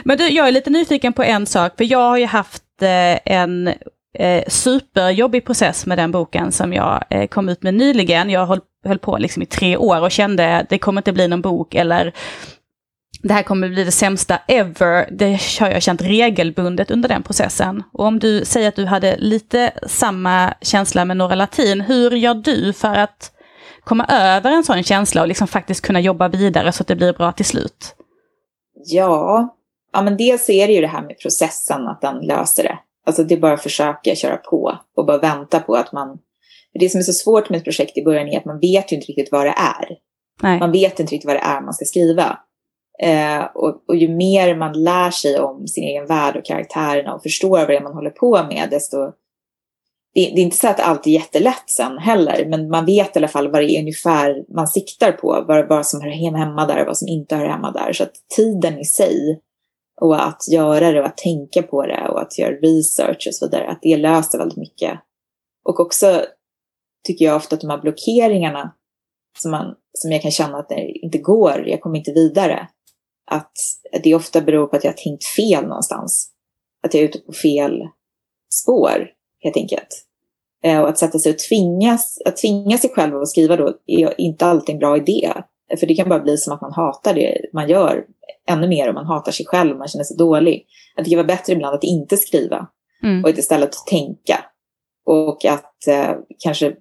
[0.03, 3.33] Men du, jag är lite nyfiken på en sak, för jag har ju haft eh,
[3.33, 3.73] en
[4.19, 8.29] eh, superjobbig process med den boken som jag eh, kom ut med nyligen.
[8.29, 11.27] Jag höll, höll på liksom i tre år och kände att det kommer inte bli
[11.27, 12.13] någon bok eller
[13.27, 17.83] det här kommer bli det sämsta ever, det har jag känt regelbundet under den processen.
[17.93, 22.33] Och om du säger att du hade lite samma känsla med Norra Latin, hur gör
[22.33, 23.31] du för att
[23.83, 27.13] komma över en sån känsla och liksom faktiskt kunna jobba vidare så att det blir
[27.13, 27.95] bra till slut?
[28.85, 29.55] Ja,
[29.93, 32.77] ja men dels är det ju det här med processen, att den löser det.
[33.05, 36.17] Alltså det är bara att försöka köra på och bara vänta på att man...
[36.79, 38.95] Det som är så svårt med ett projekt i början är att man vet ju
[38.95, 39.97] inte riktigt vad det är.
[40.41, 40.59] Nej.
[40.59, 42.39] Man vet inte riktigt vad det är man ska skriva.
[42.99, 47.23] Eh, och, och, ju mer man lär sig om sin egen värld och karaktärerna och
[47.23, 48.97] förstår vad det är man håller på med, desto...
[50.13, 53.19] Det, det är inte så att allt är jättelätt sen heller, men man vet i
[53.19, 56.81] alla fall vad det är ungefär man siktar på, vad, vad som hör hemma där
[56.81, 57.93] och vad som inte hör hemma där.
[57.93, 59.41] Så att tiden i sig
[60.01, 63.45] och att göra det och att tänka på det och att göra research och så
[63.45, 64.99] vidare, att det löser väldigt mycket.
[65.65, 66.25] Och också
[67.07, 68.73] tycker jag ofta att de här blockeringarna
[69.39, 72.67] som, man, som jag kan känna att det inte går, jag kommer inte vidare,
[73.25, 73.51] att
[74.03, 76.31] det ofta beror på att jag har tänkt fel någonstans.
[76.83, 77.81] Att jag är ute på fel
[78.49, 79.09] spår,
[79.39, 80.05] helt enkelt.
[80.63, 84.21] Eh, och att sätta sig och tvingas, att tvinga sig själv att skriva då är
[84.21, 85.33] inte alltid en bra idé.
[85.79, 88.05] För det kan bara bli som att man hatar det man gör
[88.47, 90.65] ännu mer om man hatar sig själv och man känner sig dålig.
[90.95, 92.67] Att det kan vara bättre ibland att inte skriva
[93.03, 93.23] mm.
[93.23, 94.45] och istället tänka.
[95.05, 96.11] Och att eh,
[96.43, 96.75] kanske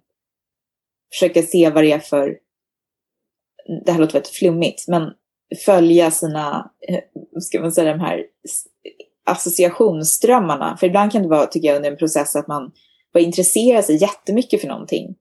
[1.13, 2.39] försöka se vad det är för,
[3.85, 5.03] det här låter väldigt flummigt, men
[5.55, 7.01] följa sina, eh,
[7.41, 8.23] ska man säga, de här
[9.27, 10.77] associationsströmmarna.
[10.81, 12.73] För ibland kan det vara, tycker jag, under en process att man
[13.15, 15.15] bara intresserar sig jättemycket för någonting.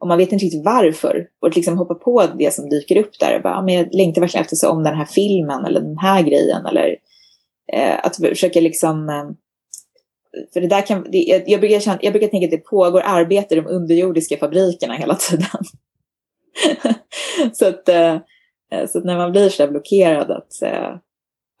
[0.00, 1.26] Och man vet inte riktigt varför.
[1.40, 3.36] Och liksom hoppa på det som dyker upp där.
[3.36, 5.98] Och bara, ah, men jag längtar verkligen efter så om den här filmen eller den
[5.98, 6.66] här grejen.
[6.66, 6.96] Eller
[7.72, 9.24] eh, att försöka liksom eh,
[10.52, 13.02] för det där kan, det, jag, jag, brukar känna, jag brukar tänka att det pågår
[13.04, 15.64] arbete i de underjordiska fabrikerna hela tiden.
[17.52, 18.16] så, att, eh,
[18.72, 20.96] Eh, så att när man blir så blockerad att eh,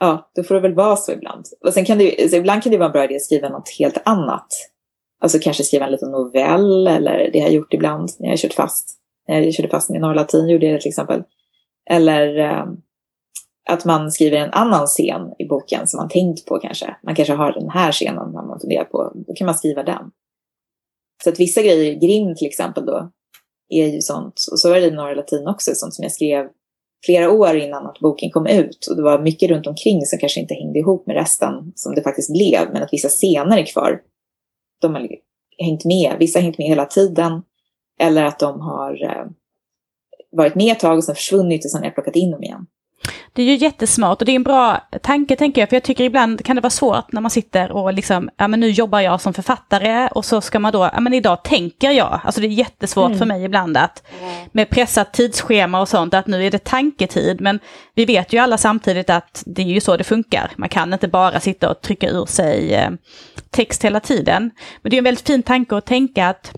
[0.00, 1.44] ja, då får det väl vara så ibland.
[1.64, 3.68] Och sen kan det, så ibland kan det vara en bra idé att skriva något
[3.78, 4.46] helt annat.
[5.22, 8.36] Alltså kanske skriva en liten novell eller det har jag gjort ibland när jag har
[8.36, 8.96] kört fast.
[9.28, 11.22] När jag körde fast med Norra Latin gjorde jag det till exempel.
[11.90, 12.64] Eller eh,
[13.70, 16.96] att man skriver en annan scen i boken som man tänkt på kanske.
[17.02, 19.12] Man kanske har den här scenen man funderar på.
[19.14, 20.10] Då kan man skriva den.
[21.24, 23.10] Så att vissa grejer, Grim till exempel då,
[23.68, 24.34] är ju sånt.
[24.52, 26.48] Och så är det i Norra Latin också, sånt som jag skrev
[27.04, 28.86] flera år innan att boken kom ut.
[28.90, 32.02] Och det var mycket runt omkring som kanske inte hängde ihop med resten som det
[32.02, 32.72] faktiskt blev.
[32.72, 34.00] Men att vissa scener är kvar.
[34.80, 35.08] De har
[35.58, 36.16] hängt med.
[36.18, 37.42] Vissa har hängt med hela tiden.
[38.00, 39.26] Eller att de har eh,
[40.30, 42.66] varit med ett tag och sen försvunnit och sen har jag plockat in dem igen.
[43.32, 46.04] Det är ju jättesmart och det är en bra tanke tänker jag, för jag tycker
[46.04, 49.20] ibland kan det vara svårt när man sitter och liksom, ja men nu jobbar jag
[49.20, 52.48] som författare och så ska man då, ja men idag tänker jag, alltså det är
[52.48, 53.18] jättesvårt mm.
[53.18, 54.06] för mig ibland att
[54.52, 57.60] med pressat tidsschema och sånt, att nu är det tanketid, men
[57.94, 61.08] vi vet ju alla samtidigt att det är ju så det funkar, man kan inte
[61.08, 62.90] bara sitta och trycka ur sig eh,
[63.50, 64.50] text hela tiden.
[64.82, 66.52] Men det är en väldigt fin tanke att tänka att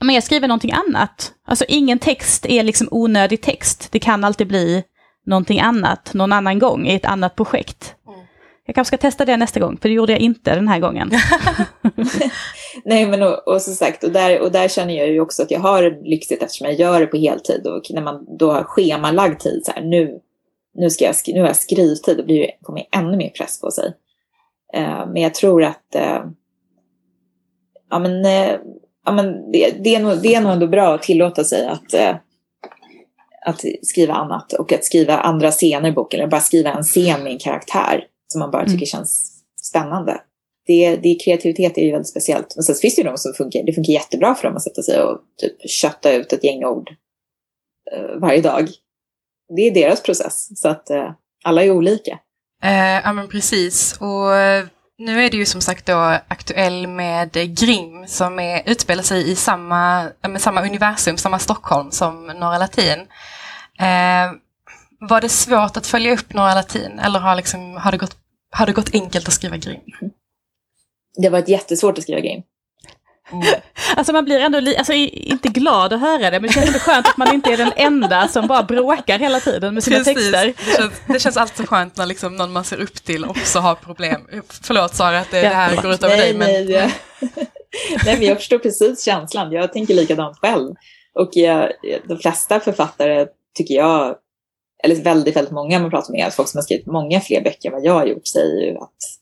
[0.00, 1.32] men jag skriver någonting annat.
[1.46, 3.88] Alltså ingen text är liksom onödig text.
[3.90, 4.84] Det kan alltid bli
[5.26, 7.94] någonting annat någon annan gång i ett annat projekt.
[8.08, 8.20] Mm.
[8.66, 11.10] Jag kanske ska testa det nästa gång, för det gjorde jag inte den här gången.
[12.84, 15.50] Nej, men och, och som sagt, och där, och där känner jag ju också att
[15.50, 19.38] jag har lyxigt eftersom jag gör det på heltid och när man då har schemalagd
[19.38, 20.20] tid så här, nu,
[20.74, 23.60] nu, ska jag, nu har jag skrivtid, då blir det, kommer det ännu mer press
[23.60, 23.94] på sig.
[24.76, 26.30] Uh, men jag tror att uh,
[27.90, 28.56] ja, men, uh,
[29.04, 31.94] ja, men det, det, är nog, det är nog ändå bra att tillåta sig att
[33.46, 37.22] att skriva annat och att skriva andra scener i boken, eller bara skriva en scen
[37.22, 38.86] med en karaktär som man bara tycker mm.
[38.86, 40.20] känns spännande.
[40.66, 42.56] Det, det, kreativitet är ju väldigt speciellt.
[42.56, 44.82] Men sen finns det ju de som funkar, det funkar jättebra för dem att sätta
[44.82, 46.90] sig och typ kötta ut ett gäng ord
[47.96, 48.68] uh, varje dag.
[49.56, 51.10] Det är deras process, så att uh,
[51.44, 52.12] alla är olika.
[52.64, 54.34] Uh, ja men precis, och
[55.04, 59.36] nu är det ju som sagt då aktuell med Grimm som är, utspelar sig i
[59.36, 62.98] samma, med samma universum, samma Stockholm som Norra Latin.
[63.78, 64.32] Eh,
[65.00, 68.16] var det svårt att följa upp Norra Latin eller har, liksom, har, det gått,
[68.50, 69.80] har det gått enkelt att skriva Grimm?
[71.16, 72.42] Det var jättesvårt att skriva Grimm.
[73.32, 73.46] Mm.
[73.96, 77.08] Alltså man blir ändå, alltså, inte glad att höra det, men det känns ändå skönt
[77.08, 80.14] att man inte är den enda som bara bråkar hela tiden med sina Precis.
[80.14, 80.46] texter.
[80.46, 83.74] Det känns, det känns alltid skönt när liksom någon man ser upp till också har
[83.74, 84.28] problem.
[84.62, 85.48] Förlåt Sara att det, ja.
[85.48, 86.34] det här går ut över dig.
[86.34, 86.48] Men...
[86.48, 86.66] Nej,
[88.04, 89.52] nej, men jag förstår precis känslan.
[89.52, 90.74] Jag tänker likadant själv.
[91.14, 91.72] Och jag,
[92.08, 94.16] de flesta författare tycker jag,
[94.84, 97.72] eller väldigt, väldigt många man pratar med, folk som har skrivit många fler böcker än
[97.72, 99.21] vad jag har gjort, säger ju att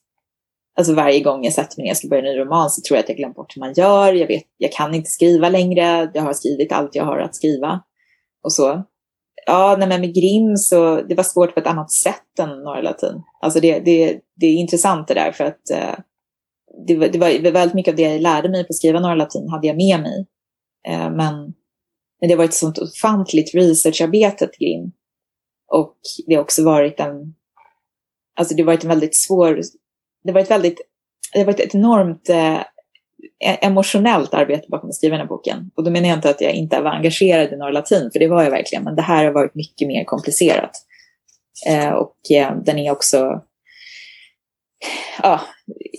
[0.77, 2.97] alltså varje gång jag sätter mig ner och ska börja en ny roman så tror
[2.97, 4.13] jag att jag glömt bort hur man gör.
[4.13, 6.11] Jag, vet, jag kan inte skriva längre.
[6.15, 7.81] Jag har skrivit allt jag har att skriva.
[8.45, 8.85] Och så.
[9.47, 12.81] Ja, nej, men med Grimm så det var svårt på ett annat sätt än Norra
[12.81, 13.23] Latin.
[13.41, 15.99] Alltså det, det, det är intressant det där för att eh,
[16.87, 19.15] det, var, det var väldigt mycket av det jag lärde mig på att skriva Norra
[19.15, 20.27] Latin hade jag med mig.
[20.89, 21.35] Eh, men,
[22.21, 24.93] men det har varit ett sånt ofantligt researcharbete till Grimm.
[25.73, 27.35] Och det har också varit en,
[28.39, 29.61] alltså det har varit en väldigt svår
[30.25, 30.81] det var ett väldigt,
[31.35, 32.61] det var ett enormt eh,
[33.45, 35.71] e- emotionellt arbete bakom att skriva den här boken.
[35.75, 38.29] Och då menar jag inte att jag inte var engagerad i Norra Latin, för det
[38.29, 40.71] var jag verkligen, men det här har varit mycket mer komplicerat.
[41.67, 43.43] Eh, och eh, den är också
[45.23, 45.41] ja,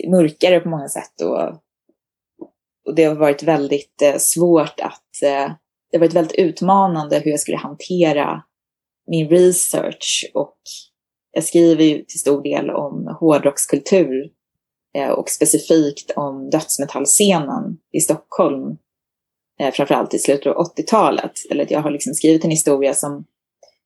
[0.08, 1.22] mörkare på många sätt.
[1.22, 1.50] Och,
[2.88, 5.52] och det har varit väldigt eh, svårt att, eh,
[5.92, 8.44] det har varit väldigt utmanande hur jag skulle hantera
[9.08, 10.58] min research och
[11.32, 14.30] jag skriver ju till stor del om hårdrockskultur
[14.98, 18.78] eh, och specifikt om dödsmetallscenen i Stockholm,
[19.60, 21.32] eh, framförallt i slutet av 80-talet.
[21.52, 23.26] Eller jag har liksom skrivit en historia som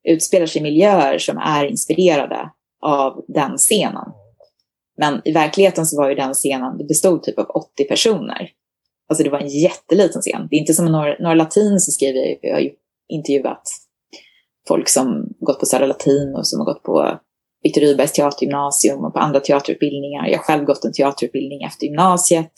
[0.03, 2.49] utspelar sig i miljöer som är inspirerade
[2.81, 4.11] av den scenen.
[4.97, 8.51] Men i verkligheten så var ju den scenen, det bestod typ av 80 personer.
[9.09, 10.47] Alltså det var en jätteliten scen.
[10.49, 12.71] Det är inte som några, några latin så skriver jag, jag har ju
[13.09, 13.61] intervjuat
[14.67, 17.19] folk som gått på Södra Latin och som har gått på
[17.65, 20.27] Viktor Rydbergs teatergymnasium och på andra teaterutbildningar.
[20.27, 22.51] Jag har själv gått en teaterutbildning efter gymnasiet.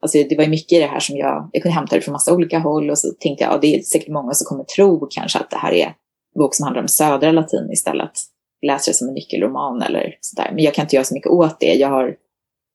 [0.00, 2.34] Alltså det var mycket i det här som jag, jag kunde hämta det från massa
[2.34, 5.38] olika håll och så tänkte jag, ja, det är säkert många som kommer tro kanske
[5.38, 5.92] att det här är en
[6.38, 8.10] bok som handlar om södra latin istället.
[8.66, 10.50] Läser det som en nyckelroman eller sådär.
[10.54, 11.74] Men jag kan inte göra så mycket åt det.
[11.74, 12.14] Jag, har,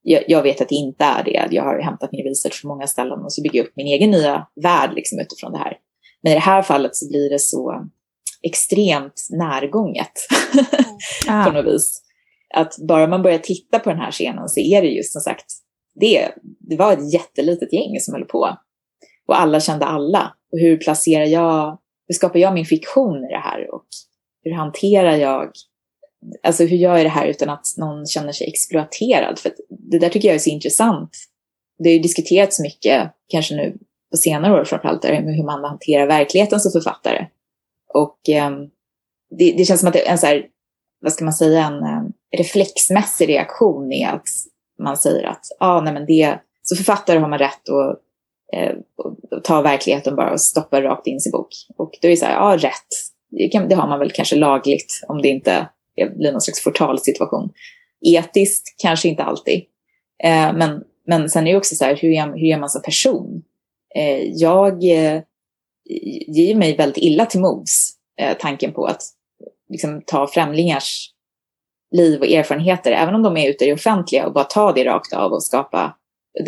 [0.02, 1.48] jag, jag, vet att det inte är det.
[1.52, 4.12] Jag har hämtat min research från många ställen och så bygger jag upp min egen
[4.12, 5.78] nya värld liksom utifrån det här.
[6.24, 7.90] Men i det här fallet så blir det så
[8.44, 10.12] extremt närgånget
[11.28, 11.46] mm.
[11.46, 12.02] på något vis.
[12.54, 15.46] Att bara man börjar titta på den här scenen så är det just som sagt
[15.96, 18.58] det, det var ett jättelitet gäng som höll på.
[19.28, 20.34] Och alla kände alla.
[20.52, 23.74] Och hur placerar jag, hur skapar jag min fiktion i det här?
[23.74, 23.86] Och
[24.44, 25.52] hur hanterar jag,
[26.44, 29.40] alltså hur gör jag det här utan att någon känner sig exploaterad?
[29.40, 31.10] För det där tycker jag är så intressant.
[31.84, 33.78] Det har ju diskuterats mycket, kanske nu
[34.12, 37.28] på senare år framförallt, hur man hanterar verkligheten som författare.
[37.94, 38.52] Och eh,
[39.38, 40.46] det, det, känns som att det är en så här,
[41.02, 42.04] vad ska man säga, en eh,
[42.38, 44.28] reflexmässig reaktion är att
[44.80, 48.00] man säger att ah, nej, men det, så författare har man rätt att
[48.54, 48.76] eh,
[49.44, 51.50] ta verkligheten bara och stoppa rakt in i sin bok.
[51.78, 52.88] Och då är det så här, ja ah, rätt,
[53.30, 57.50] det, kan, det, har man väl kanske lagligt om det inte blir någon slags förtalssituation.
[58.06, 59.62] Etiskt kanske inte alltid.
[60.24, 62.82] Eh, men, men sen är det också så här, hur är, hur är man som
[62.82, 63.44] person?
[63.96, 65.22] Eh, jag eh,
[65.92, 67.90] eh, ger mig väldigt illa till mods
[68.22, 69.02] eh, tanken på att
[69.70, 71.10] liksom, ta främlingars
[71.96, 74.86] liv och erfarenheter, även om de är ute i det offentliga, och bara ta det
[74.86, 75.98] rakt av och skapa.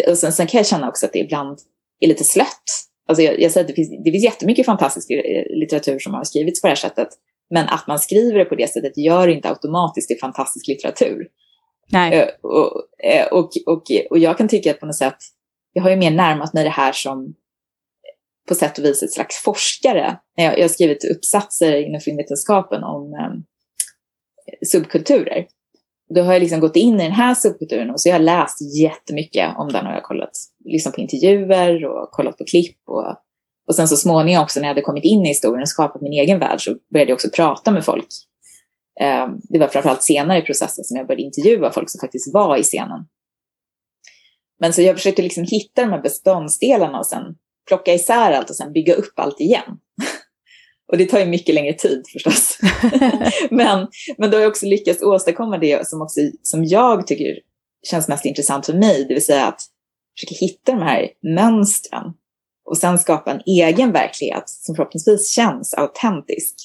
[0.08, 1.60] Och sen, sen kan jag känna också att det ibland
[2.00, 2.64] är lite slött.
[3.08, 5.10] Alltså jag, jag säger att det finns, det finns jättemycket fantastisk
[5.50, 7.08] litteratur som har skrivits på det här sättet.
[7.50, 11.28] Men att man skriver det på det sättet gör inte automatiskt till fantastisk litteratur.
[11.92, 12.20] Nej.
[12.20, 12.72] Eh, och,
[13.04, 15.18] eh, och, och, och jag kan tycka att på något sätt,
[15.74, 17.36] jag har ju mer närmat mig det här som
[18.48, 20.20] på sätt och vis ett slags forskare.
[20.36, 23.32] Jag, jag har skrivit uppsatser inom filmvetenskapen om eh,
[24.68, 25.48] subkulturer.
[26.16, 29.58] Då har jag liksom gått in i den här subkulturen och så har läst jättemycket
[29.58, 32.78] om den och jag har kollat liksom på intervjuer och kollat på klipp.
[32.88, 33.16] Och,
[33.68, 36.14] och sen så småningom också när jag hade kommit in i historien och skapat min
[36.14, 38.08] egen värld så började jag också prata med folk.
[39.02, 42.58] Eh, det var framförallt senare i processen som jag började intervjua folk som faktiskt var
[42.58, 43.06] i scenen.
[44.60, 47.36] Men så jag försökte liksom hitta de här beståndsdelarna och sen
[47.68, 49.64] plocka isär allt och sen bygga upp allt igen.
[50.92, 52.58] Och det tar ju mycket längre tid förstås.
[53.52, 57.40] men, men då har jag också lyckats åstadkomma det som, också, som jag tycker
[57.88, 59.62] känns mest intressant för mig, det vill säga att
[60.18, 62.14] försöka hitta de här mönstren
[62.66, 66.56] och sen skapa en egen verklighet som förhoppningsvis känns autentisk,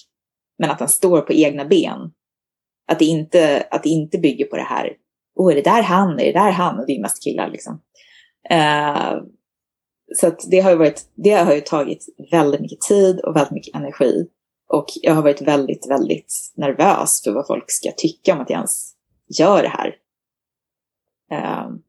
[0.58, 2.12] men att den står på egna ben.
[2.90, 4.92] Att det inte, att det inte bygger på det här,
[5.36, 6.78] åh, oh, är det där han, är det där han?
[6.78, 7.80] Och det är mest killar liksom.
[8.52, 9.22] Uh,
[10.16, 13.74] så det har, ju varit, det har ju tagit väldigt mycket tid och väldigt mycket
[13.74, 14.26] energi.
[14.68, 18.56] Och jag har varit väldigt, väldigt nervös för vad folk ska tycka om att jag
[18.56, 18.92] ens
[19.38, 19.94] gör det här.
[21.66, 21.82] Um,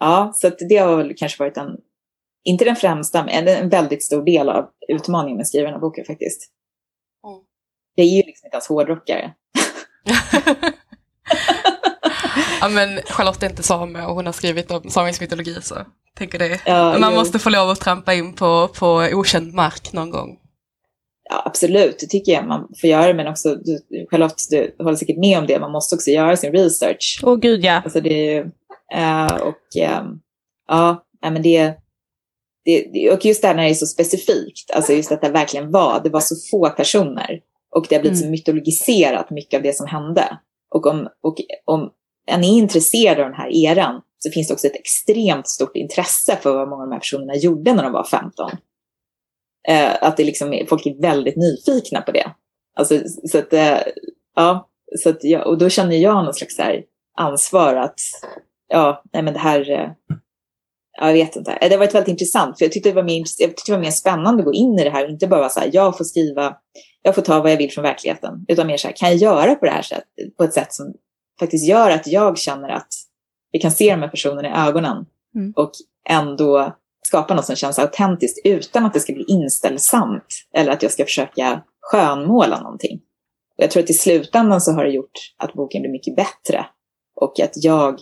[0.00, 1.76] ja, så det har väl kanske varit en,
[2.44, 5.80] inte den främsta, men en väldigt stor del av utmaningen med att skriva den här
[5.80, 6.50] boken faktiskt.
[7.26, 7.38] Mm.
[7.94, 9.34] Jag är ju liksom inte ens hårdrockare.
[12.60, 15.74] ja men Charlotte är inte same och hon har skrivit om samisk mytologi så
[16.18, 16.60] tänker det.
[16.66, 17.18] Ja, Man jo.
[17.18, 20.38] måste få lov att trampa in på, på okänd mark någon gång.
[21.30, 23.14] Ja, absolut, det tycker jag man får göra.
[23.14, 25.60] Men också, du, Charlotte, du håller säkert med om det.
[25.60, 27.20] Man måste också göra sin research.
[27.22, 27.80] Åh oh, gud ja.
[27.84, 28.40] Alltså det,
[28.94, 30.02] uh, och uh,
[30.68, 31.74] ja, men det,
[32.64, 35.70] det, och just det här när det är så specifikt, alltså just att det verkligen
[35.70, 37.40] var, det var så få personer.
[37.76, 38.26] Och det har blivit mm.
[38.26, 40.38] så mytologiserat mycket av det som hände.
[40.74, 41.90] Och om, och om
[42.26, 46.38] en är intresserad av den här eran så finns det också ett extremt stort intresse
[46.42, 48.50] för vad många av de här personerna gjorde när de var 15.
[49.68, 52.32] Eh, att det liksom, folk är väldigt nyfikna på det.
[52.76, 53.78] Alltså, så att, eh,
[54.36, 56.84] ja, så att, ja, och då känner jag någon slags här
[57.18, 58.00] ansvar att,
[58.68, 59.90] ja, nej men det här, eh,
[61.00, 61.52] jag vet inte.
[61.52, 63.76] Eh, det har varit väldigt intressant, för jag tyckte, det var mer, jag tyckte det
[63.76, 65.70] var mer spännande att gå in i det här och inte bara vara så här,
[65.72, 66.56] jag får skriva,
[67.02, 69.54] jag får ta vad jag vill från verkligheten, utan mer så här, kan jag göra
[69.54, 70.94] på det här sättet, på ett sätt som
[71.40, 72.88] faktiskt gör att jag känner att
[73.52, 75.52] vi kan se de här personerna i ögonen mm.
[75.56, 75.72] och
[76.08, 80.92] ändå skapa något som känns autentiskt utan att det ska bli inställsamt eller att jag
[80.92, 83.00] ska försöka skönmåla någonting.
[83.58, 86.66] Och jag tror att i slutändan så har det gjort att boken blir mycket bättre
[87.16, 88.00] och att jag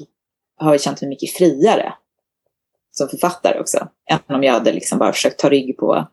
[0.56, 1.94] har känt mig mycket friare
[2.90, 6.08] som författare också, än om jag hade liksom bara försökt ta rygg på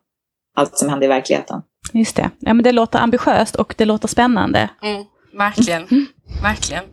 [0.55, 1.61] allt som hände i verkligheten.
[1.93, 2.29] Just det.
[2.39, 4.69] Ja, men det låter ambitiöst och det låter spännande.
[4.81, 5.03] Mm,
[5.37, 6.05] verkligen, mm.
[6.43, 6.83] verkligen.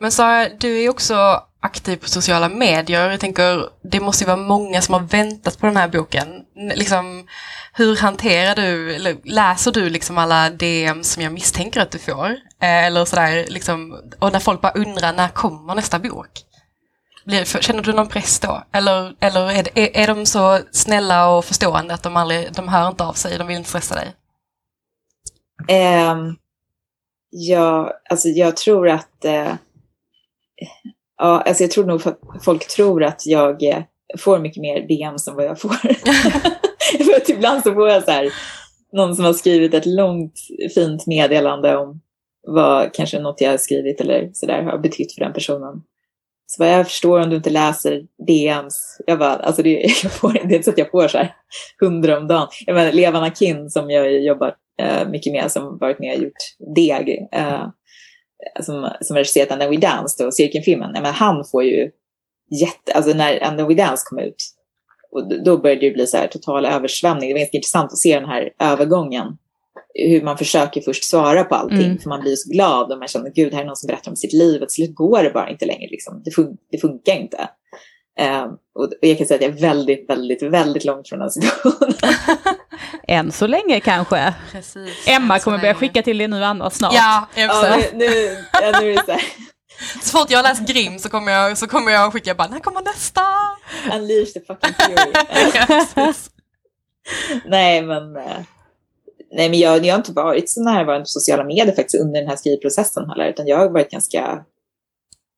[0.00, 3.10] Men Sara, du är också aktiv på sociala medier.
[3.10, 6.28] Jag tänker, det måste ju vara många som har väntat på den här boken.
[6.74, 7.26] Liksom,
[7.72, 12.30] hur hanterar du, eller läser du liksom alla DM som jag misstänker att du får?
[12.62, 16.28] Eh, eller sådär, liksom, och när folk bara undrar, när kommer nästa bok?
[17.60, 18.62] känner du någon press då?
[18.72, 22.68] Eller, eller är, det, är, är de så snälla och förstående att de, aldrig, de
[22.68, 24.14] hör inte av sig, de vill inte stressa dig?
[26.10, 26.36] Um,
[27.30, 29.54] ja, alltså jag tror att uh
[31.18, 33.82] ja, alltså jag tror nog att folk tror att jag eh,
[34.18, 35.74] får mycket mer DMs än vad jag får.
[37.04, 38.32] För att ibland så får jag så här,
[38.92, 40.34] någon som har skrivit ett långt
[40.74, 42.00] fint meddelande om
[42.46, 45.82] vad kanske något jag har skrivit eller sådär har betytt för den personen.
[46.46, 49.00] Så jag förstår om du inte läser DMs.
[49.06, 49.70] Jag bara, alltså det,
[50.02, 51.34] jag får, det är inte så att jag får så här
[51.80, 52.48] hundra om dagen.
[52.66, 56.74] Jag menar, Levan Akin som jag jobbar eh, mycket med, som varit med och gjort
[56.76, 57.66] Deg, eh,
[58.60, 61.90] som, som regisserat And We Danced och Cirkelfilmen, menar, han får ju
[62.50, 64.36] jätte, alltså när And We Dance kom ut,
[65.12, 67.28] och då började det bli så här total översvämning.
[67.28, 69.38] Det var ganska intressant att se den här övergången
[69.94, 71.84] hur man försöker först svara på allting.
[71.84, 71.98] Mm.
[71.98, 74.16] För man blir så glad och man känner gud, här är någon som berättar om
[74.16, 74.62] sitt liv.
[74.62, 75.90] Och till slut går det bara inte längre.
[75.90, 76.22] Liksom.
[76.24, 77.48] Det, fun det funkar inte.
[78.20, 81.94] Um, och jag kan säga att jag är väldigt, väldigt, väldigt långt från den situationen.
[83.08, 84.34] Än så länge kanske.
[84.52, 86.94] Precis, Emma kommer börja skicka till dig nu annars snart.
[86.94, 89.22] Ja, ja nu, nu, ja, nu är det så här.
[90.02, 92.60] Så fort jag har läst Grimm så kommer jag, så kommer jag skicka bara, när
[92.60, 93.20] kommer nästa?
[93.94, 95.12] Unleash the fucking fury.
[95.94, 96.12] ja,
[97.44, 98.40] Nej men uh,
[99.32, 102.28] Nej, men jag, jag har inte varit så närvarande på sociala medier faktiskt under den
[102.28, 104.44] här skrivprocessen heller, utan jag har varit ganska...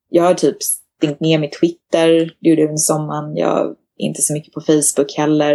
[0.08, 0.56] Jag har typ
[1.02, 2.08] stängt ner mitt Twitter,
[2.40, 3.36] det gjorde jag under sommaren.
[3.36, 5.54] Jag är inte så mycket på Facebook heller.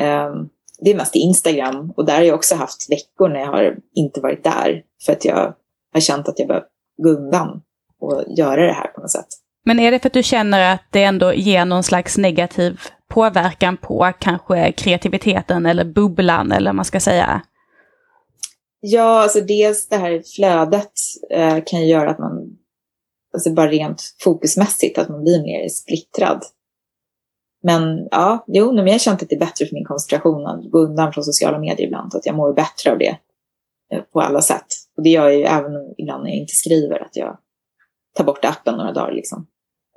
[0.00, 0.48] Um,
[0.80, 4.20] det är mest Instagram och där har jag också haft veckor när jag har inte
[4.20, 5.54] varit där för att jag
[5.92, 6.66] har känt att jag behöver
[7.02, 7.62] gå undan
[8.00, 9.26] och göra det här på något sätt.
[9.64, 13.76] Men är det för att du känner att det ändå ger någon slags negativ påverkan
[13.76, 17.42] på kanske kreativiteten eller bubblan eller vad man ska säga?
[18.80, 20.92] Ja, alltså dels det här flödet
[21.30, 22.37] eh, kan göra att man,
[23.32, 26.44] alltså bara rent fokusmässigt, att man blir mer splittrad.
[27.62, 30.70] Men ja, jo, men jag har känt att det är bättre för min koncentration att
[30.70, 33.18] gå undan från sociala medier ibland, att jag mår bättre av det
[33.92, 34.66] eh, på alla sätt.
[34.96, 37.38] Och det gör jag ju även ibland när jag inte skriver, att jag
[38.16, 39.46] tar bort appen några dagar liksom.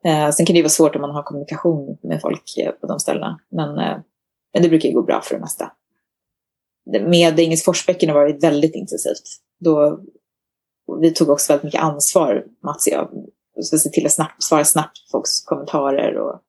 [0.03, 2.99] Eh, sen kan det vara svårt om man har kommunikation med folk eh, på de
[2.99, 3.39] ställena.
[3.51, 3.97] Men, eh,
[4.53, 5.71] men det brukar ju gå bra för det mesta.
[7.01, 9.23] Med Engelsforsbäcken har varit väldigt intensivt.
[9.59, 9.99] Då,
[10.99, 13.09] vi tog också väldigt mycket ansvar, Mats och jag.
[13.61, 16.17] Så se till att snabbt, svara snabbt på folks kommentarer.
[16.17, 16.39] Och,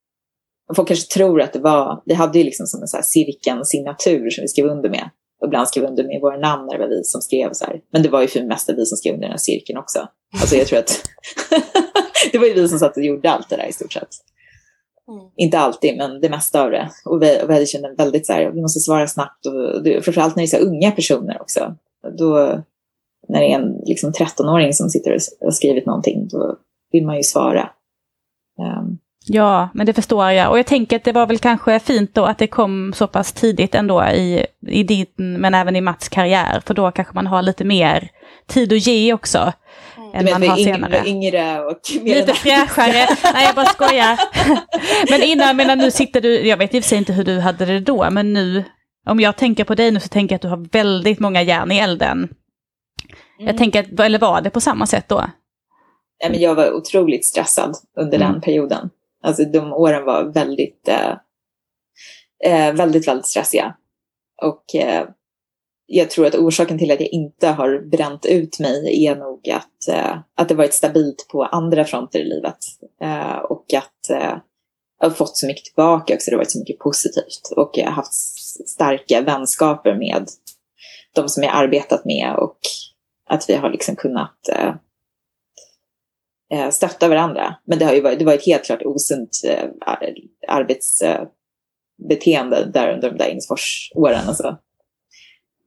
[0.69, 3.05] och folk kanske tror att det var, vi hade ju liksom som en så här
[3.05, 5.11] cirkeln-signatur som vi skrev under med.
[5.41, 7.65] Och ibland skrev vi under med våra namn när det var vi som skrev så
[7.65, 7.81] här.
[7.93, 10.09] Men det var ju för det mesta vi som skrev under den här cirkeln också.
[10.41, 11.09] Alltså jag tror att
[12.33, 14.09] det var ju vi som satt och gjorde allt det där i stort sett.
[15.09, 15.31] Mm.
[15.37, 16.91] Inte alltid, men det mesta av det.
[17.05, 19.47] Och vi, och vi hade känt väldigt så här, vi måste svara snabbt.
[19.47, 21.75] Och det, framförallt när det är så unga personer också.
[22.19, 22.63] Då,
[23.29, 26.57] när det är en liksom, 13-åring som sitter och har skrivit någonting, då
[26.93, 27.71] vill man ju svara.
[28.59, 30.51] Um, Ja, men det förstår jag.
[30.51, 33.33] Och jag tänker att det var väl kanske fint då att det kom så pass
[33.33, 36.63] tidigt ändå i, i din, men även i Mats karriär.
[36.67, 38.09] För då kanske man har lite mer
[38.47, 39.53] tid att ge också.
[39.97, 40.15] Mm.
[40.15, 41.03] Än man har yngre, senare.
[41.07, 43.17] Yngre och Lite fräschare.
[43.35, 44.19] Nej, jag bara skojar.
[45.11, 47.41] men innan, menar nu sitter du, jag vet i och för sig inte hur du
[47.41, 48.65] hade det då, men nu,
[49.07, 51.73] om jag tänker på dig nu så tänker jag att du har väldigt många järn
[51.73, 52.29] i elden.
[53.43, 53.47] Mm.
[53.47, 55.25] Jag tänker, att, eller var det på samma sätt då?
[56.23, 58.33] Nej, men jag var otroligt stressad under mm.
[58.33, 58.91] den perioden.
[59.23, 61.11] Alltså de åren var väldigt, eh,
[62.45, 63.77] eh, väldigt, väldigt stressiga.
[64.43, 65.05] Och eh,
[65.87, 69.89] jag tror att orsaken till att jag inte har bränt ut mig är nog att,
[69.89, 72.59] eh, att det varit stabilt på andra fronter i livet.
[73.03, 74.39] Eh, och att eh,
[75.01, 77.53] jag har fått så mycket tillbaka också, det har varit så mycket positivt.
[77.57, 78.15] Och jag har haft
[78.69, 80.29] starka vänskaper med
[81.15, 82.59] de som jag arbetat med och
[83.31, 84.75] att vi har liksom kunnat eh,
[86.53, 87.55] eh, stötta varandra.
[87.65, 89.65] Men det har ju varit, det var ett helt klart osunt eh,
[90.49, 94.29] arbetsbeteende där under de där Insfors-åren.
[94.29, 94.59] Alltså.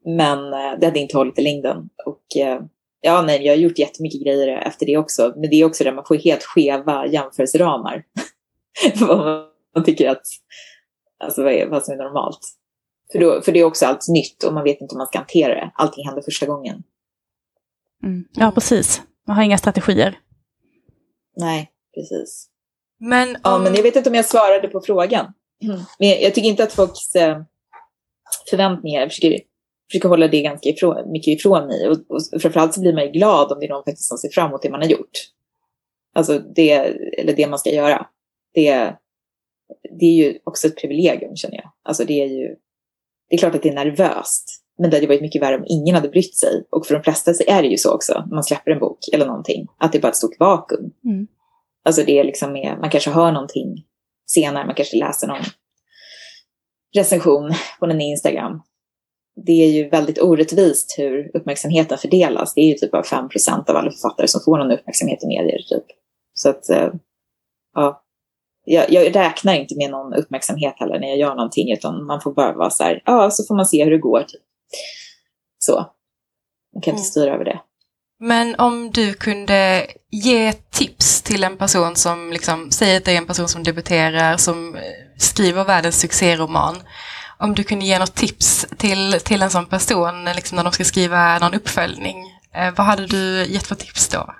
[0.05, 1.89] Men eh, det hade inte hållit i längden.
[2.05, 2.61] Och eh,
[3.01, 5.33] ja, nej, jag har gjort jättemycket grejer efter det också.
[5.35, 8.03] Men det är också där man får helt skeva jämförelseramar.
[8.99, 9.45] vad
[9.75, 10.27] man tycker att,
[11.19, 12.39] alltså vad, är, vad som är normalt.
[13.11, 15.17] För, då, för det är också allt nytt och man vet inte hur man ska
[15.17, 15.71] hantera det.
[15.75, 16.83] Allting händer första gången.
[18.03, 18.25] Mm.
[18.33, 19.01] Ja, precis.
[19.27, 20.19] Man har inga strategier.
[21.37, 22.49] Nej, precis.
[22.99, 23.35] Men, um...
[23.43, 25.33] ja, men jag vet inte om jag svarade på frågan.
[25.63, 25.79] Mm.
[25.99, 27.41] Men jag, jag, tycker inte att folks eh,
[28.49, 29.39] förväntningar, jag försöker,
[29.91, 31.87] försöker hålla det ganska ifrån, mycket ifrån mig.
[31.87, 34.29] Och, och framförallt så blir man ju glad om det är någon faktiskt som ser
[34.29, 35.11] fram emot det man har gjort.
[36.15, 36.71] Alltså det,
[37.17, 38.07] eller det man ska göra.
[38.53, 38.95] Det,
[39.99, 41.71] det är ju också ett privilegium känner jag.
[41.83, 42.55] Alltså det är ju,
[43.29, 44.64] det är klart att det är nervöst.
[44.77, 46.63] Men det hade varit mycket värre om ingen hade brytt sig.
[46.69, 48.99] Och för de flesta så är det ju så också, när man släpper en bok
[49.13, 50.91] eller någonting, att det är bara ett stort vakuum.
[51.05, 51.27] Mm.
[51.85, 53.85] Alltså det är liksom med, man kanske hör någonting
[54.25, 55.43] senare, man kanske läser någon
[56.95, 58.61] recension på en Instagram.
[59.45, 62.53] Det är ju väldigt orättvist hur uppmärksamheten fördelas.
[62.53, 65.59] Det är ju typ bara 5% av alla författare som får någon uppmärksamhet i medier.
[65.69, 65.85] Typ.
[66.33, 66.89] Så att, eh,
[67.73, 68.01] ja.
[68.67, 72.33] Jag, jag, räknar inte med någon uppmärksamhet heller när jag gör någonting, utan man får
[72.33, 74.19] bara vara så här, ja, så får man se hur det går.
[74.19, 74.41] Typ.
[75.57, 75.75] Så.
[76.73, 77.03] Man kan inte mm.
[77.03, 77.61] styra över det.
[78.19, 83.17] Men om du kunde ge tips till en person som, liksom, säger att det är
[83.17, 84.81] en person som debuterar, som eh,
[85.17, 86.75] skriver världens succéroman.
[87.39, 90.83] Om du kunde ge något tips till, till en sån person liksom när de ska
[90.83, 92.17] skriva någon uppföljning,
[92.53, 94.35] eh, vad hade du gett för tips då?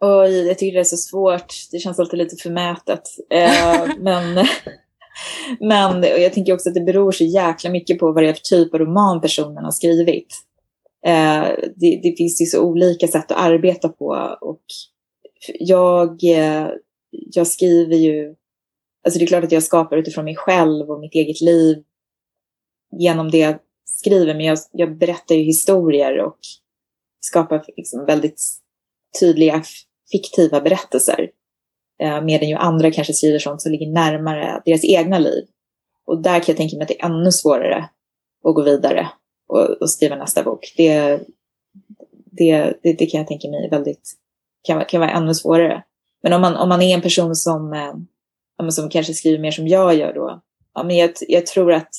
[0.00, 1.54] Oj, jag tycker det är så svårt.
[1.70, 3.02] Det känns alltid lite förmätet.
[3.30, 4.46] Eh, men,
[5.60, 8.40] men jag tänker också att det beror så jäkla mycket på vad det är för
[8.40, 10.26] typ av roman personen har skrivit.
[11.06, 14.36] Eh, det, det, finns ju så olika sätt att arbeta på.
[14.40, 14.62] Och
[15.58, 16.68] jag, eh,
[17.10, 18.34] jag skriver ju...
[19.04, 21.82] Alltså det är klart att jag skapar utifrån mig själv och mitt eget liv
[22.98, 24.34] genom det jag skriver.
[24.34, 26.38] Men jag, jag berättar ju historier och
[27.20, 28.42] skapar liksom väldigt
[29.20, 29.62] tydliga
[30.12, 31.30] fiktiva berättelser.
[32.02, 35.44] Eh, medan ju andra kanske skriver sånt som ligger närmare deras egna liv.
[36.06, 37.88] Och där kan jag tänka mig att det är ännu svårare
[38.44, 39.08] att gå vidare
[39.48, 40.74] och, och skriva nästa bok.
[40.76, 41.20] Det,
[42.24, 44.12] det, det, det, kan jag tänka mig väldigt,
[44.62, 45.82] kan, kan vara ännu svårare.
[46.22, 49.68] Men om man, om man är en person som, eh, som kanske skriver mer som
[49.68, 50.40] jag gör då,
[50.74, 51.94] ja, men jag, jag tror att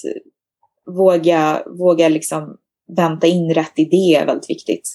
[0.85, 2.57] våga, våga liksom
[2.95, 4.89] vänta in rätt idé är väldigt viktigt.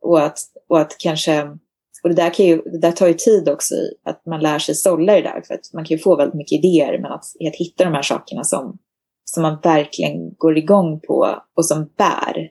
[0.00, 1.58] Och att, och att kanske
[2.04, 3.74] och det där, kan ju, det där tar ju tid också,
[4.04, 5.42] att man lär sig sålla det där.
[5.46, 8.02] För att man kan ju få väldigt mycket idéer, men att, att hitta de här
[8.02, 8.78] sakerna som,
[9.24, 12.50] som man verkligen går igång på och som bär.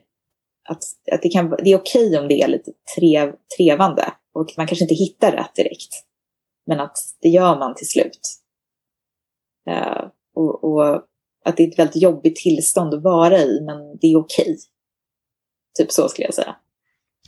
[0.68, 0.82] Att,
[1.12, 4.84] att det, kan, det är okej om det är lite trev, trevande och man kanske
[4.84, 5.90] inte hittar rätt direkt.
[6.66, 8.20] Men att det gör man till slut.
[9.70, 11.02] Uh, och, och,
[11.44, 14.58] att det är ett väldigt jobbigt tillstånd att vara i, men det är okej.
[15.78, 16.56] Typ så skulle jag säga.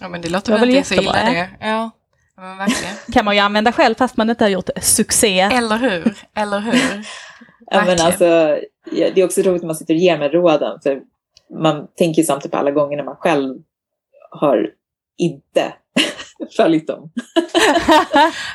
[0.01, 1.51] Ja men det låter väl inte så illa det.
[1.61, 1.91] Ja.
[2.37, 2.67] Ja,
[3.13, 5.41] kan man ju använda själv fast man inte har gjort succé.
[5.41, 6.75] Eller hur, eller hur.
[7.71, 8.59] ja, men alltså,
[8.91, 11.01] det är också roligt när man sitter och ger med råden, för
[11.61, 13.59] man tänker samtidigt på alla gånger när man själv
[14.31, 14.71] har
[15.17, 15.75] inte
[16.57, 17.13] följt dem.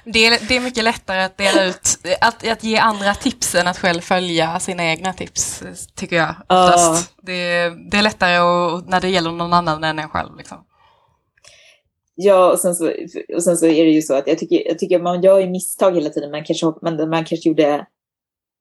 [0.06, 3.68] det, är, det är mycket lättare att dela ut, att, att ge andra tips än
[3.68, 5.64] att själv följa sina egna tips,
[5.96, 6.30] tycker jag.
[6.30, 7.00] Uh.
[7.22, 10.38] Det, det är lättare och, när det gäller någon annan än en själv.
[10.38, 10.58] Liksom.
[12.16, 12.94] Ja, och sen, så,
[13.36, 15.50] och sen så är det ju så att jag tycker, jag tycker man gör ju
[15.50, 16.32] misstag hela tiden.
[16.32, 17.88] Man kanske, man, man kanske gjorde,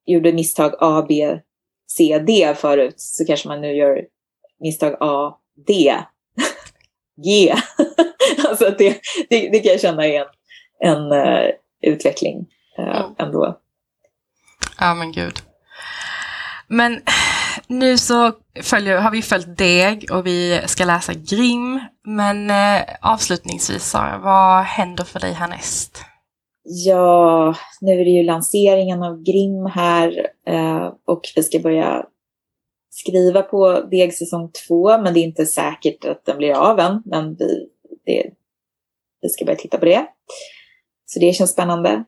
[0.07, 1.39] gjorde misstag A, B,
[1.91, 2.95] C, D förut.
[2.97, 4.07] Så kanske man nu gör
[4.61, 5.95] misstag A, D,
[7.25, 7.55] G.
[8.49, 10.27] alltså det, det, det, kan jag känna är en,
[10.81, 11.51] en uh,
[11.83, 12.47] utveckling
[12.79, 13.59] uh, ändå.
[14.79, 15.35] Ja, men gud.
[16.69, 17.01] Men
[17.71, 21.81] nu så följer, har vi följt Deg och vi ska läsa Grim.
[22.05, 26.05] Men eh, avslutningsvis Sara, vad händer för dig härnäst?
[26.63, 32.07] Ja, nu är det ju lanseringen av Grim här eh, och vi ska börja
[32.91, 37.03] skriva på Deg säsong två, men det är inte säkert att den blir av än.
[37.05, 37.69] Men vi,
[38.07, 38.31] det,
[39.21, 40.07] vi ska börja titta på det.
[41.07, 42.05] Så det känns spännande.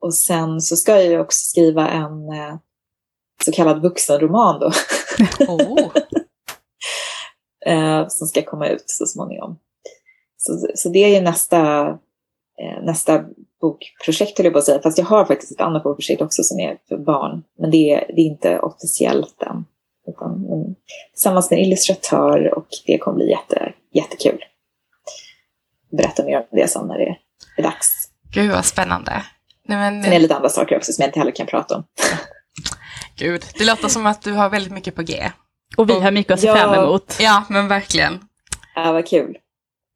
[0.00, 2.56] Och sen så ska jag ju också skriva en eh,
[3.44, 4.72] så kallad vuxenroman då.
[5.48, 5.90] Oh.
[7.66, 9.58] eh, som ska komma ut så småningom.
[10.36, 11.88] Så, så det är ju nästa,
[12.62, 13.24] eh, nästa
[13.60, 14.82] bokprojekt höll jag på att säga.
[14.82, 17.42] Fast jag har faktiskt ett annat bokprojekt också som är för barn.
[17.58, 19.64] Men det är, det är inte officiellt än.
[20.08, 20.74] Utan, men,
[21.12, 24.44] tillsammans med en illustratör och det kommer bli jätte, jättekul.
[25.90, 27.16] Berätta mer om det sen när det
[27.56, 27.88] är dags.
[28.32, 29.22] Gud vad spännande.
[29.68, 30.02] Nej, men...
[30.02, 31.84] Sen är det lite andra saker också som jag inte heller kan prata om.
[33.20, 35.30] Gud, det låter som att du har väldigt mycket på G.
[35.76, 36.56] Och vi har mycket att se ja.
[36.56, 37.16] fram emot.
[37.20, 38.20] Ja, men verkligen.
[38.74, 39.36] Ja, vad kul.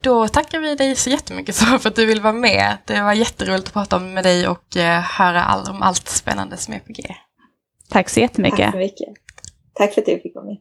[0.02, 2.76] Då tackar vi dig så jättemycket så för att du vill vara med.
[2.84, 6.74] Det var jätteroligt att prata med dig och eh, höra all, om allt spännande som
[6.74, 7.14] är på G.
[7.88, 8.58] Tack så jättemycket.
[8.58, 9.08] Tack så mycket.
[9.74, 10.56] Tack för att du fick vara med.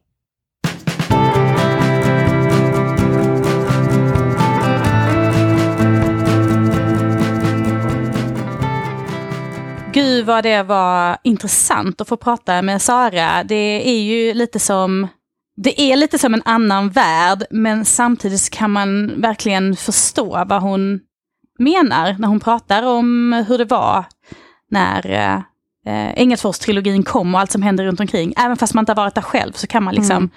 [9.94, 13.44] Gud vad det var intressant att få prata med Sara.
[13.44, 15.08] Det är ju lite som
[15.56, 21.00] det är lite som en annan värld, men samtidigt kan man verkligen förstå vad hon
[21.60, 24.06] menar när hon pratar om hur det var
[24.72, 25.12] när
[25.86, 28.34] eh, Engelsfors-trilogin kom och allt som händer runt omkring.
[28.38, 30.30] Även fast man inte har varit där själv så kan man liksom mm.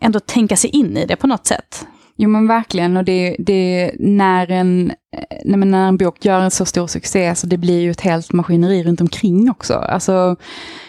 [0.00, 1.86] ändå tänka sig in i det på något sätt.
[2.20, 4.92] Jo men verkligen, och det, det när, en,
[5.44, 8.82] när en bok gör en så stor succé så det blir ju ett helt maskineri
[8.82, 9.74] runt omkring också.
[9.74, 10.36] Alltså,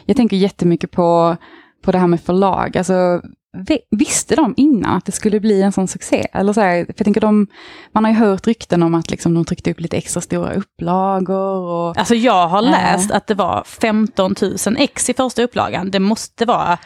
[0.05, 1.37] jag tänker jättemycket på,
[1.83, 2.77] på det här med förlag.
[2.77, 3.21] Alltså,
[3.91, 6.27] visste de innan att det skulle bli en sån succé?
[6.33, 7.47] Eller så här, för jag tänker de,
[7.91, 11.63] man har ju hört rykten om att liksom de tryckte upp lite extra stora upplagor.
[11.63, 13.17] Och, alltså jag har läst äh.
[13.17, 15.91] att det var 15 000 ex i första upplagan.
[15.91, 16.77] Det måste vara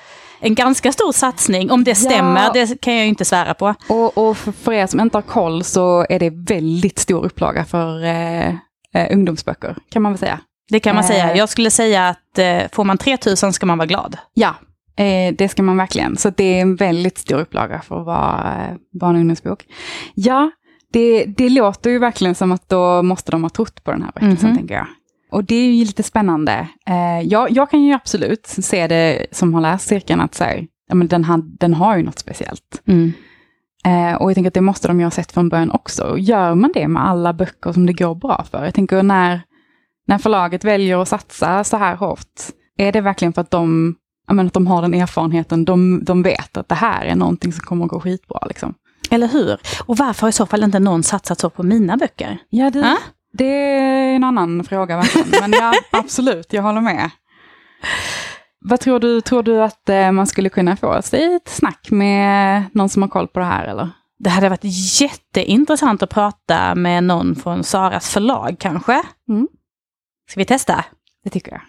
[0.43, 1.71] en ganska stor satsning.
[1.71, 2.51] Om det stämmer, ja.
[2.53, 3.75] det kan jag ju inte svära på.
[3.89, 8.03] Och, och för, er som inte har koll så är det väldigt stor upplaga för
[8.03, 8.47] eh,
[8.93, 10.39] eh, ungdomsböcker, kan man väl säga.
[10.69, 11.31] Det kan man säga.
[11.31, 11.37] Eh.
[11.37, 14.17] Jag skulle säga att eh, får man 3000 ska man vara glad.
[14.33, 14.55] Ja,
[14.95, 16.17] eh, det ska man verkligen.
[16.17, 19.65] Så det är en väldigt stor upplaga för att vara eh, barn och ungdomsbok.
[20.13, 20.51] Ja,
[20.93, 24.11] det, det låter ju verkligen som att då måste de ha trott på den här
[24.11, 24.59] berättelsen, mm -hmm.
[24.59, 24.87] tänker jag.
[25.33, 26.67] Och det är ju lite spännande.
[26.87, 30.67] Eh, jag, jag, kan ju absolut se det som har läst cirkeln att så här,
[30.87, 32.81] ja, men den, har, den har ju något speciellt.
[32.85, 33.13] Mm.
[33.85, 36.17] Eh, och jag tänker att det måste de ju ha sett från början också.
[36.17, 38.65] Gör man det med alla böcker som det går bra för?
[38.65, 39.41] Jag tänker när,
[40.07, 42.41] när förlaget väljer att satsa så här hårt,
[42.77, 43.95] är det verkligen för att de,
[44.27, 47.65] menar, att de har den erfarenheten, de, de vet att det här är någonting som
[47.65, 48.39] kommer att gå skitbra.
[48.47, 48.73] Liksom.
[49.09, 49.57] Eller hur?
[49.85, 52.37] Och varför har i så fall inte någon satsat så på mina böcker?
[52.49, 52.95] Ja, det, äh?
[53.33, 55.29] Det är en annan fråga verkligen.
[55.41, 57.09] Men ja, absolut, jag håller med.
[58.65, 62.63] Vad tror du, tror du att eh, man skulle kunna få sig ett snack med
[62.73, 63.89] någon som har koll på det här eller?
[64.19, 69.01] Det hade varit jätteintressant att prata med någon från Saras förlag kanske.
[69.29, 69.47] Mm.
[70.29, 70.85] Ska vi testa?
[71.23, 71.61] Det tycker jag.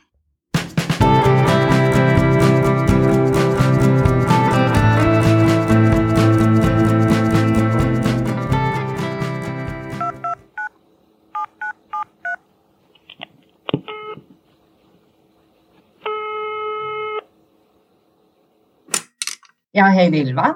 [19.76, 20.54] Ja, hej Ylva.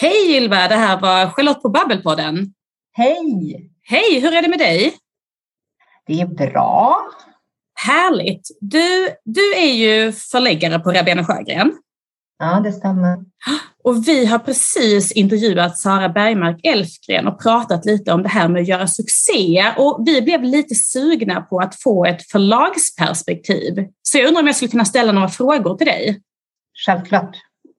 [0.00, 2.54] Hej Ylva, det här var Charlotte på Babbelpodden.
[2.92, 3.70] Hej!
[3.82, 4.94] Hej, hur är det med dig?
[6.06, 7.00] Det är bra.
[7.74, 8.48] Härligt.
[8.60, 11.72] Du, du är ju förläggare på Rabén Sjögren.
[12.38, 13.18] Ja, det stämmer.
[13.84, 18.62] Och vi har precis intervjuat Sara Bergmark Elfgren och pratat lite om det här med
[18.62, 19.72] att göra succé.
[19.76, 23.88] Och vi blev lite sugna på att få ett förlagsperspektiv.
[24.02, 26.22] Så jag undrar om jag skulle kunna ställa några frågor till dig?
[26.86, 27.36] Självklart.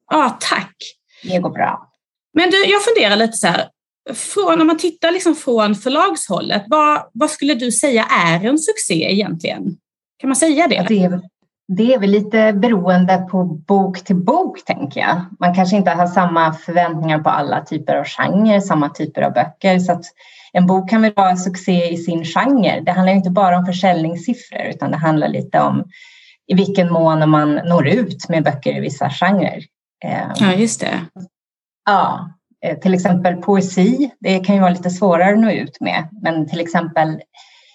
[0.10, 0.76] Ja, tack.
[1.24, 1.90] Det går bra.
[2.34, 3.70] Men du, jag funderar lite så här.
[4.14, 9.12] Från, om man tittar liksom från förlagshållet, vad, vad skulle du säga är en succé
[9.12, 9.78] egentligen?
[10.18, 10.86] Kan man säga det?
[10.88, 11.22] Det är,
[11.68, 15.22] det är väl lite beroende på bok till bok, tänker jag.
[15.40, 19.80] Man kanske inte har samma förväntningar på alla typer av genrer, samma typer av böcker.
[19.80, 20.02] Så
[20.54, 22.82] en bok kan väl vara en succé i sin genre.
[22.86, 25.84] Det handlar inte bara om försäljningssiffror, utan det handlar lite om
[26.48, 29.64] i vilken mån man når ut med böcker i vissa genrer.
[30.06, 31.06] Ehm, ja, just det.
[31.86, 32.30] Ja,
[32.66, 34.12] eh, till exempel poesi.
[34.20, 36.10] Det kan ju vara lite svårare att nå ut med.
[36.22, 37.22] Men till exempel,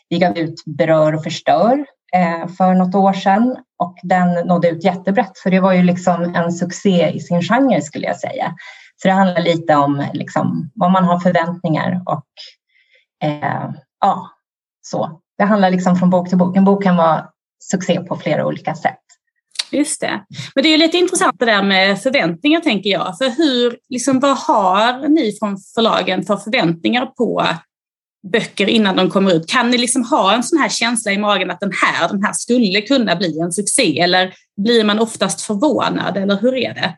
[0.09, 4.85] vi gav ut Berör och förstör eh, för något år sedan och den nådde ut
[4.85, 5.37] jättebrett.
[5.37, 8.55] Så det var ju liksom en succé i sin genre skulle jag säga.
[9.03, 12.27] Så det handlar lite om liksom vad man har förväntningar och
[13.25, 13.71] eh,
[14.01, 14.31] ja,
[14.83, 15.21] så.
[15.39, 16.57] Det handlar liksom från bok till bok.
[16.57, 17.27] En bok kan vara
[17.71, 19.02] succé på flera olika sätt.
[19.73, 20.21] Just det.
[20.55, 23.19] Men det är lite intressant det där med förväntningar tänker jag.
[23.19, 27.47] För hur, liksom, vad har ni från förlagen för förväntningar på
[28.33, 29.49] böcker innan de kommer ut?
[29.49, 32.33] Kan ni liksom ha en sån här känsla i magen att den här, den här
[32.33, 34.01] skulle kunna bli en succé?
[34.01, 36.17] Eller blir man oftast förvånad?
[36.17, 36.97] Eller hur är det?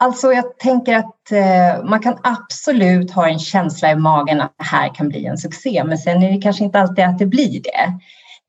[0.00, 4.64] Alltså jag tänker att eh, man kan absolut ha en känsla i magen att det
[4.64, 7.62] här kan bli en succé, men sen är det kanske inte alltid att det blir
[7.62, 7.98] det.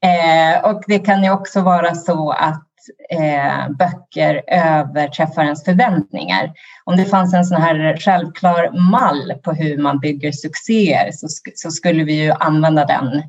[0.07, 2.68] Eh, och det kan ju också vara så att
[3.09, 6.53] eh, böcker överträffar ens förväntningar.
[6.83, 11.71] Om det fanns en sån här självklar mall på hur man bygger succéer så, så
[11.71, 13.23] skulle vi ju använda den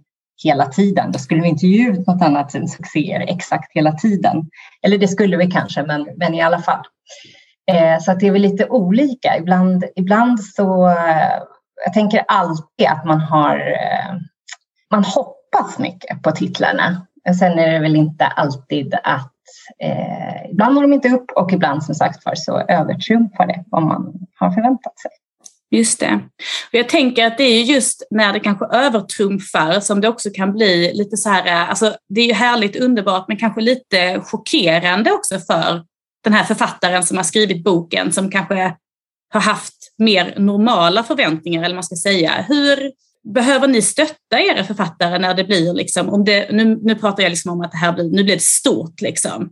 [0.44, 1.12] hela tiden.
[1.12, 4.50] Då skulle vi inte ge ut något annat än succéer exakt hela tiden.
[4.82, 6.84] Eller det skulle vi kanske, men, men i alla fall.
[7.72, 9.36] Eh, så att det är väl lite olika.
[9.38, 10.88] Ibland, ibland så...
[10.88, 11.42] Eh,
[11.84, 13.56] jag tänker alltid att man har...
[13.56, 14.16] Eh,
[14.90, 17.06] man hoppas mycket på titlarna.
[17.24, 19.32] Men sen är det väl inte alltid att
[19.82, 23.82] eh, ibland når de inte upp och ibland som sagt var så övertrumfar det vad
[23.82, 25.10] man har förväntat sig.
[25.70, 26.20] Just det.
[26.72, 30.52] Och jag tänker att det är just när det kanske övertrumfar som det också kan
[30.52, 35.12] bli lite så här, eh, alltså det är ju härligt underbart men kanske lite chockerande
[35.12, 35.84] också för
[36.24, 38.76] den här författaren som har skrivit boken som kanske
[39.32, 42.44] har haft mer normala förväntningar eller man ska säga.
[42.48, 42.92] Hur,
[43.34, 47.30] Behöver ni stötta era författare när det blir, liksom, om det, nu, nu pratar jag
[47.30, 49.00] liksom om att det här blir, nu blir det stort.
[49.00, 49.50] Liksom.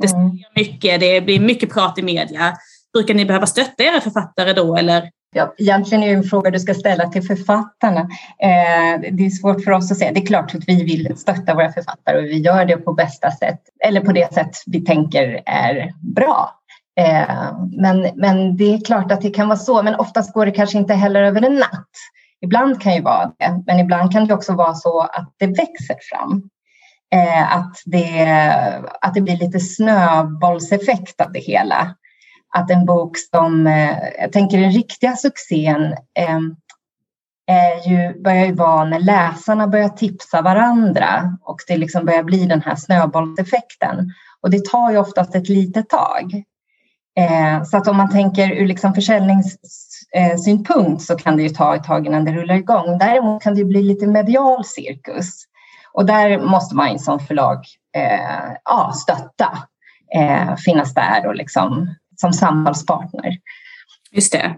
[0.00, 0.30] Det, mm.
[0.54, 2.56] mycket, det blir mycket prat i media.
[2.92, 4.76] Brukar ni behöva stötta era författare då?
[4.76, 5.10] Eller?
[5.34, 8.00] Ja, egentligen är det en fråga du ska ställa till författarna.
[8.42, 10.12] Eh, det är svårt för oss att säga.
[10.12, 13.30] Det är klart att vi vill stötta våra författare och vi gör det på bästa
[13.30, 16.54] sätt eller på det sätt vi tänker är bra.
[17.00, 20.52] Eh, men, men det är klart att det kan vara så, men oftast går det
[20.52, 21.90] kanske inte heller över en natt.
[22.40, 25.96] Ibland kan ju vara det, men ibland kan det också vara så att det växer
[26.10, 26.50] fram.
[27.14, 28.26] Eh, att, det,
[29.00, 31.94] att det blir lite snöbollseffekt av det hela.
[32.54, 36.40] att en bok som, eh, jag tänker den riktiga succén eh,
[37.46, 42.46] är ju, börjar ju vara när läsarna börjar tipsa varandra och det liksom börjar bli
[42.46, 44.12] den här snöbollseffekten.
[44.40, 46.42] Och det tar ju oftast ett litet tag.
[47.18, 48.92] Eh, så att om man tänker ur liksom
[50.14, 52.98] försäljningssynpunkt så kan det ju ta ett tag innan det rullar igång.
[52.98, 55.44] Däremot kan det bli lite medial cirkus.
[55.92, 57.64] Och där måste man som förlag
[57.96, 59.58] eh, ja, stötta,
[60.14, 63.38] eh, finnas där och liksom som samtalspartner.
[64.12, 64.54] Just det.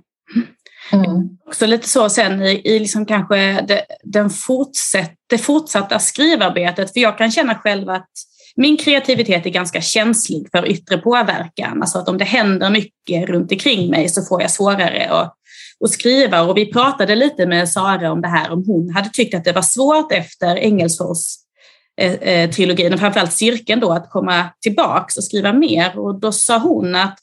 [0.92, 1.38] Mm.
[1.46, 7.00] Också lite så sen i, i liksom kanske det, den fortsätt, det fortsatta skrivarbetet, för
[7.00, 8.10] jag kan känna själv att
[8.56, 11.82] min kreativitet är ganska känslig för yttre påverkan.
[11.82, 15.34] Alltså att om det händer mycket runt omkring mig så får jag svårare att,
[15.84, 16.42] att skriva.
[16.42, 19.52] Och vi pratade lite med Sara om det här, om hon hade tyckt att det
[19.52, 21.24] var svårt efter Engelsfors
[22.00, 25.98] eh, eh, trilogin och framförallt cirkeln då att komma tillbaks och skriva mer.
[25.98, 27.18] Och då sa hon att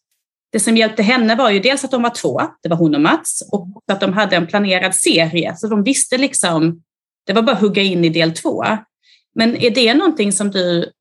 [0.51, 3.01] det som hjälpte henne var ju dels att de var två, det var hon och
[3.01, 5.55] Mats, och att de hade en planerad serie.
[5.57, 6.81] Så de visste liksom,
[7.25, 8.63] det var bara att hugga in i del två.
[9.35, 10.91] Men är det någonting som du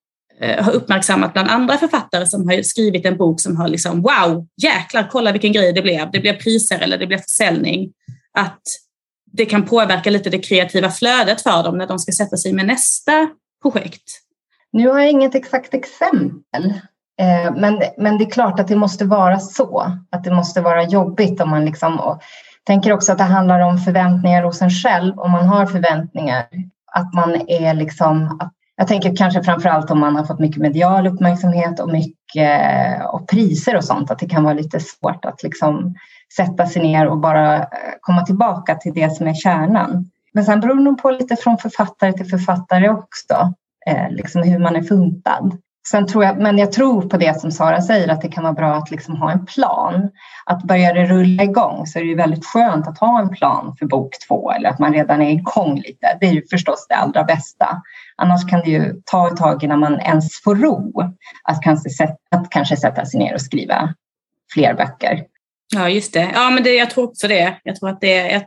[0.40, 4.46] Eh, har uppmärksammat bland andra författare som har skrivit en bok som har liksom wow,
[4.62, 6.10] jäklar, kolla vilken grej det blev.
[6.10, 7.92] Det blev priser eller det blev försäljning.
[8.38, 8.62] Att
[9.32, 12.66] det kan påverka lite det kreativa flödet för dem när de ska sätta sig med
[12.66, 13.28] nästa
[13.62, 14.02] projekt.
[14.72, 16.64] Nu har jag inget exakt exempel.
[17.20, 20.82] Eh, men, men det är klart att det måste vara så, att det måste vara
[20.82, 22.22] jobbigt om man liksom och
[22.66, 25.18] tänker också att det handlar om förväntningar hos en själv.
[25.18, 26.46] Om man har förväntningar,
[26.92, 28.38] att man är liksom...
[28.76, 33.28] Jag tänker kanske framför allt om man har fått mycket medial uppmärksamhet och mycket och
[33.28, 35.94] priser och sånt, att det kan vara lite svårt att liksom
[36.36, 37.66] sätta sig ner och bara eh,
[38.00, 40.10] komma tillbaka till det som är kärnan.
[40.32, 43.54] Men sen beror det nog på lite från författare till författare också,
[43.86, 45.58] eh, liksom hur man är funtad.
[45.90, 48.52] Sen tror jag, men jag tror på det som Sara säger, att det kan vara
[48.52, 50.10] bra att liksom ha en plan.
[50.46, 53.86] Att börja det rulla igång så är det väldigt skönt att ha en plan för
[53.86, 56.18] bok två eller att man redan är igång lite.
[56.20, 57.82] Det är ju förstås det allra bästa.
[58.16, 60.92] Annars kan det ju ta ett tag innan man ens får ro
[61.44, 61.88] att kanske,
[62.30, 63.94] att kanske sätta sig ner och skriva
[64.52, 65.24] fler böcker.
[65.74, 66.30] Ja, just det.
[66.34, 67.56] Ja, men det, jag tror också det.
[67.62, 68.42] Jag tror att det, jag,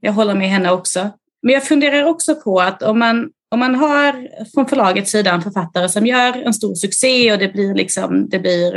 [0.00, 1.10] jag håller med henne också.
[1.42, 5.42] Men jag funderar också på att om man om man har från förlagets sida en
[5.42, 8.72] författare som gör en stor succé och det blir, liksom, det blir,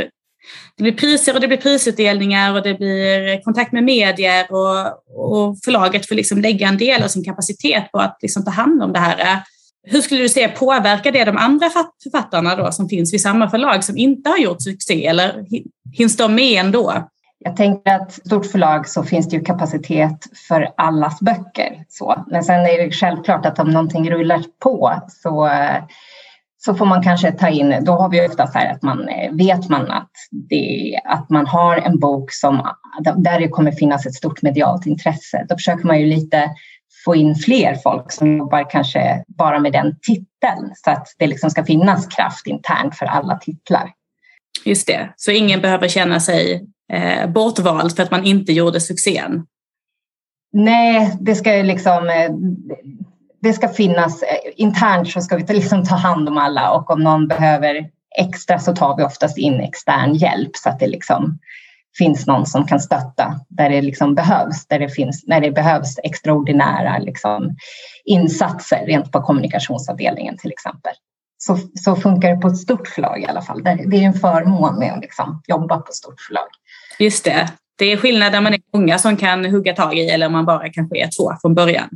[0.78, 5.58] det blir priser och det blir prisutdelningar och det blir kontakt med medier och, och
[5.64, 8.94] förlaget får liksom lägga en del av sin kapacitet på att liksom ta hand om
[8.94, 9.44] det här.
[9.84, 11.70] Hur skulle du säga, påverkar det de andra
[12.04, 15.46] författarna då som finns vid samma förlag som inte har gjort succé eller
[15.98, 17.10] hinns de med ändå?
[17.42, 21.86] Jag tänker att stort förlag så finns det ju kapacitet för allas böcker.
[21.90, 22.26] Så.
[22.28, 25.50] Men sen är det självklart att om någonting rullar på så,
[26.58, 29.32] så får man kanske ta in, då har vi ofta så här att man eh,
[29.32, 32.70] vet man att, det, att man har en bok som,
[33.18, 35.46] där det kommer finnas ett stort medialt intresse.
[35.50, 36.50] Då försöker man ju lite
[37.06, 41.50] få in fler folk som jobbar kanske bara med den titeln så att det liksom
[41.50, 43.92] ska finnas kraft internt för alla titlar.
[44.66, 49.46] Just det, så ingen behöver känna sig eh, bortvald för att man inte gjorde succén?
[50.54, 52.32] Nej, det ska ju liksom eh,
[53.42, 57.04] det ska finnas eh, internt så ska vi liksom ta hand om alla och om
[57.04, 61.40] någon behöver extra så tar vi oftast in extern hjälp så att det liksom
[61.98, 66.00] finns någon som kan stötta där det liksom behövs, där det finns, när det behövs
[66.04, 67.56] extraordinära liksom,
[68.06, 70.94] insatser rent på kommunikationsavdelningen till exempel.
[71.38, 73.64] Så, så funkar det på ett stort förlag i alla fall.
[73.64, 76.48] Det är en förmån med att liksom jobba på ett stort förlag.
[77.00, 77.50] Just det.
[77.78, 80.46] Det är skillnad när man är många som kan hugga tag i eller om man
[80.46, 81.90] bara kanske är två från början.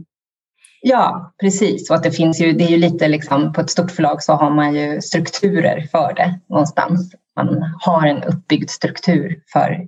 [0.82, 1.90] Ja, precis.
[1.90, 4.34] Och att det finns ju, det är ju lite liksom, på ett stort förlag så
[4.34, 7.16] har man ju strukturer för det någonstans.
[7.36, 9.88] Man har en uppbyggd struktur för,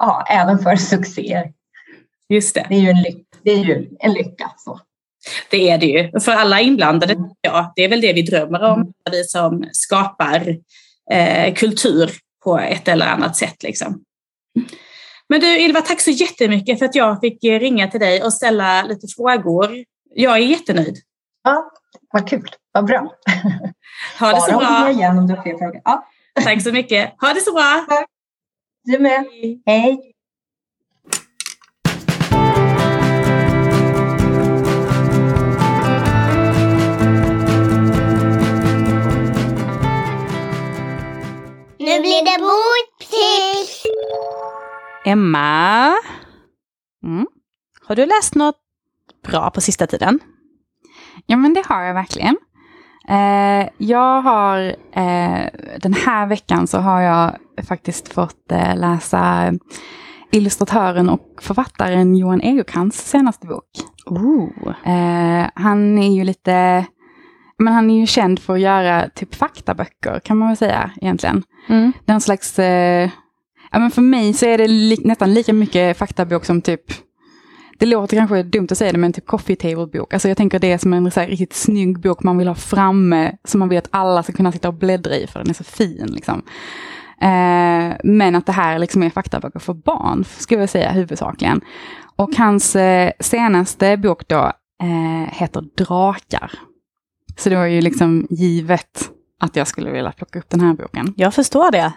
[0.00, 1.52] ja, även för succéer.
[2.28, 2.66] Just det.
[2.68, 4.50] Det är ju en, lycka, det är ju en lycka.
[4.56, 4.80] Så.
[5.50, 6.20] Det är det ju.
[6.20, 7.30] För alla inblandade, mm.
[7.40, 8.92] ja, det är väl det vi drömmer om, mm.
[9.10, 10.56] vi som skapar
[11.10, 12.10] eh, kultur
[12.44, 13.62] på ett eller annat sätt.
[13.62, 14.04] Liksom.
[15.28, 18.82] Men du Ylva, tack så jättemycket för att jag fick ringa till dig och ställa
[18.82, 19.84] lite frågor.
[20.14, 20.98] Jag är jättenöjd.
[21.44, 21.70] Ja,
[22.12, 22.48] vad kul.
[22.72, 23.14] Vad bra.
[24.20, 24.90] Ha det så bra.
[24.90, 25.80] Igen om du har fler frågor.
[25.84, 26.06] Ja.
[26.44, 27.14] Tack så mycket.
[27.20, 27.86] Ha det så bra.
[27.88, 28.06] Tack.
[28.84, 29.24] Du med.
[29.66, 30.12] Hej.
[41.78, 43.71] Nu blir det boktips!
[45.04, 45.92] Emma,
[47.04, 47.26] mm.
[47.86, 48.56] har du läst något
[49.26, 50.20] bra på sista tiden?
[51.26, 52.36] Ja, men det har jag verkligen.
[53.08, 54.58] Eh, jag har,
[54.92, 55.46] eh,
[55.80, 57.36] den här veckan så har jag
[57.68, 59.52] faktiskt fått eh, läsa
[60.32, 63.70] illustratören och författaren Johan Egerkrans senaste bok.
[64.84, 66.86] Eh, han är ju lite,
[67.58, 71.42] men han är ju känd för att göra typ faktaböcker kan man väl säga egentligen.
[71.68, 71.92] Mm.
[72.04, 73.10] Den slags, eh,
[73.72, 76.82] ja men för mig så är det li nästan lika mycket faktabok som typ
[77.78, 80.14] det låter kanske dumt att säga det, men typ coffee table-bok.
[80.14, 82.54] Alltså jag tänker det är som en så här, riktigt snygg bok man vill ha
[82.54, 85.54] framme, som man vill att alla ska kunna sitta och bläddra i, för den är
[85.54, 86.06] så fin.
[86.12, 86.42] Liksom.
[87.20, 91.60] Eh, men att det här liksom är faktaböcker för barn, skulle jag säga huvudsakligen.
[92.16, 94.52] Och hans eh, senaste bok då
[94.82, 96.52] eh, heter Drakar.
[97.36, 99.10] Så det var ju liksom givet
[99.40, 101.14] att jag skulle vilja plocka upp den här boken.
[101.16, 101.92] Jag förstår det.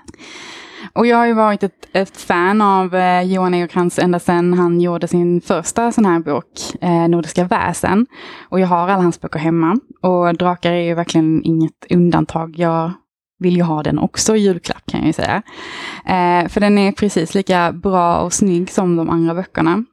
[0.94, 4.82] Och jag har ju varit ett, ett fan av eh, Johan Egerkrans ända sedan han
[4.82, 6.48] gjorde sin första sån här bok,
[6.82, 8.08] eh, Nordiska väsen.
[8.50, 9.78] Och jag har alla hans böcker hemma.
[10.02, 12.54] Och Drakar är ju verkligen inget undantag.
[12.58, 12.92] Jag
[13.40, 15.42] vill ju ha den också i julklapp kan jag ju säga.
[16.06, 19.84] Eh, för den är precis lika bra och snygg som de andra böckerna.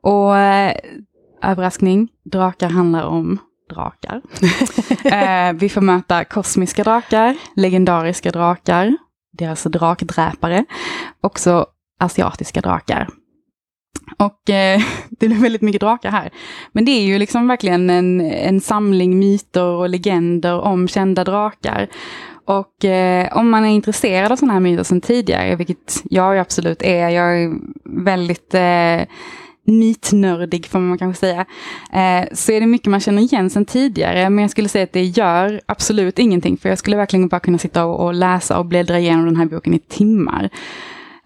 [0.00, 0.76] Och eh,
[1.42, 3.38] överraskning, drakar handlar om
[3.74, 4.22] drakar.
[5.04, 8.96] eh, vi får möta kosmiska drakar, legendariska drakar,
[9.32, 10.64] deras alltså drakdräpare,
[11.20, 11.66] också
[12.00, 13.08] asiatiska drakar.
[14.18, 14.80] Och eh,
[15.10, 16.30] det blir väldigt mycket drakar här.
[16.72, 21.88] Men det är ju liksom verkligen en, en samling myter och legender om kända drakar.
[22.44, 26.82] Och eh, om man är intresserad av sådana här myter sedan tidigare, vilket jag absolut
[26.82, 27.52] är, jag är
[27.84, 29.02] väldigt eh,
[29.66, 31.40] mytnördig får man kanske säga,
[31.92, 34.30] eh, så är det mycket man känner igen sedan tidigare.
[34.30, 37.58] Men jag skulle säga att det gör absolut ingenting, för jag skulle verkligen bara kunna
[37.58, 40.50] sitta och, och läsa och bläddra igenom den här boken i timmar.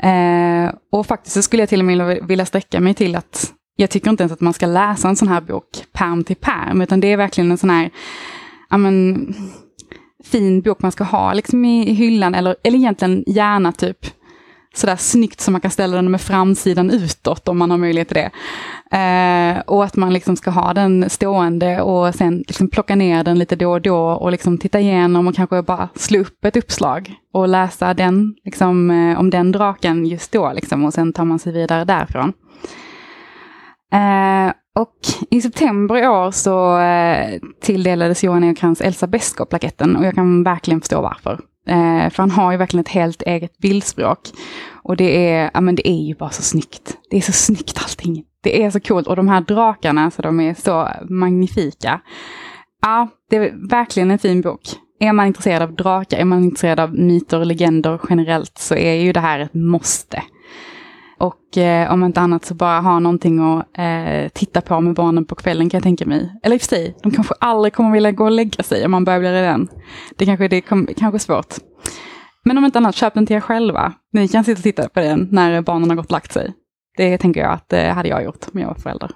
[0.03, 3.91] Eh, och faktiskt så skulle jag till och med vilja sträcka mig till att jag
[3.91, 7.01] tycker inte ens att man ska läsa en sån här bok pärm till pärm, utan
[7.01, 7.91] det är verkligen en sån här,
[8.68, 9.34] amen,
[10.24, 14.07] fin bok man ska ha liksom i, i hyllan, eller, eller egentligen gärna typ
[14.79, 18.16] sådär snyggt som man kan ställa den med framsidan utåt om man har möjlighet till
[18.16, 18.31] det.
[18.97, 23.39] Eh, och att man liksom ska ha den stående och sen liksom plocka ner den
[23.39, 27.14] lite då och då och liksom titta igenom och kanske bara slå upp ett uppslag
[27.33, 31.39] och läsa den, liksom, eh, om den draken just då liksom, och sen tar man
[31.39, 32.33] sig vidare därifrån.
[33.93, 34.97] Eh, och
[35.31, 40.81] i september i år så eh, tilldelades Johan Egerkrans Elsa Beskow-plaketten och jag kan verkligen
[40.81, 41.41] förstå varför.
[41.66, 44.20] Eh, för han har ju verkligen ett helt eget bildspråk.
[44.82, 46.96] Och det är, ja, men det är ju bara så snyggt.
[47.10, 48.24] Det är så snyggt allting.
[48.42, 49.06] Det är så coolt.
[49.06, 52.00] Och de här drakarna, så de är så magnifika.
[52.82, 54.62] Ja, det är verkligen en fin bok.
[55.00, 58.94] Är man intresserad av drakar, är man intresserad av myter och legender generellt, så är
[58.94, 60.22] ju det här ett måste.
[61.18, 65.24] Och eh, om inte annat så bara ha någonting att eh, titta på med barnen
[65.24, 66.32] på kvällen kan jag tänka mig.
[66.42, 68.90] Eller i och för sig, de kanske aldrig kommer vilja gå och lägga sig om
[68.90, 69.68] man börjar bli den.
[70.16, 71.54] Det kanske det kom, kanske är svårt.
[72.44, 73.92] Men om inte annat, köp den till er själva.
[74.12, 76.52] Ni kan sitta och titta på den när barnen har gått och lagt sig.
[76.96, 79.10] Det tänker jag att det eh, hade jag gjort om jag var förälder.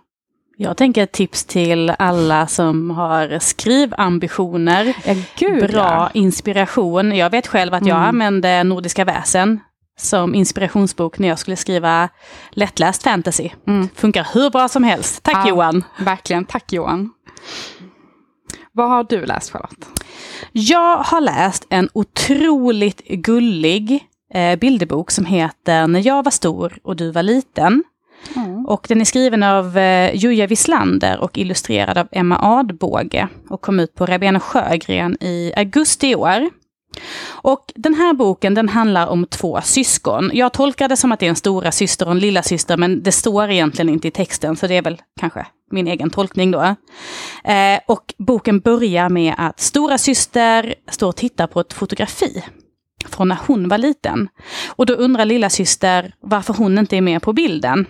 [0.57, 4.97] Jag tänker ett tips till alla som har skrivambitioner.
[5.07, 6.11] Ja, gud, Bra ja.
[6.15, 7.17] inspiration.
[7.17, 8.09] Jag vet själv att jag Mm.
[8.09, 9.61] använde Nordiska väsen
[10.01, 12.09] som inspirationsbok när jag skulle skriva
[12.51, 13.51] lättläst fantasy.
[13.67, 13.89] Mm.
[13.95, 15.23] Funkar hur bra som helst.
[15.23, 15.49] Tack Ja.
[15.49, 15.85] Johan!
[15.99, 17.11] Verkligen, tack Johan.
[18.73, 19.87] Vad har du läst Charlotte?
[20.53, 26.97] Jag har läst en otroligt gullig eh, bilderbok som heter När jag var stor och
[26.97, 27.85] du var liten.
[28.67, 33.81] Och den är skriven av eh, Juja Wislander och illustrerad av Emma Adbåge och kom
[33.81, 36.51] ut på Rabén Sjögren i augusti i år.
[37.27, 40.31] Och den här boken den handlar om två syskon.
[40.35, 43.03] Jag tolkar det som att det är en stora syster och en lilla syster men
[43.03, 46.63] det står egentligen inte i texten så det är väl kanske min egen tolkning då.
[47.45, 52.45] Eh, och boken börjar med att stora syster står och tittar på ett fotografi
[53.07, 54.29] från när hon var liten.
[54.69, 57.87] Och då undrar lilla syster varför hon inte är med på bilden.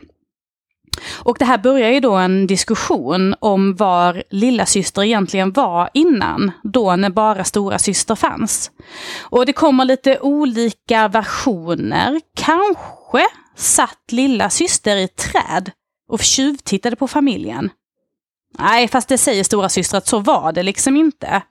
[1.24, 6.52] Och det här börjar ju då en diskussion om var lilla syster egentligen var innan,
[6.62, 8.70] då när bara stora syster fanns.
[9.20, 12.20] Och det kommer lite olika versioner.
[12.36, 13.26] Kanske
[13.56, 15.70] satt lilla syster i ett träd
[16.08, 17.70] och tjuvtittade på familjen.
[18.58, 21.42] Nej, fast det säger stora syster att så var det liksom inte.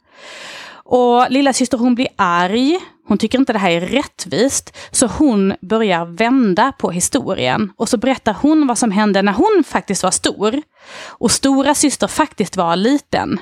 [0.83, 2.79] Och lilla syster hon blir arg.
[3.09, 4.77] Hon tycker inte det här är rättvist.
[4.91, 7.71] Så hon börjar vända på historien.
[7.77, 10.61] Och så berättar hon vad som hände när hon faktiskt var stor.
[11.07, 13.39] Och stora syster faktiskt var liten.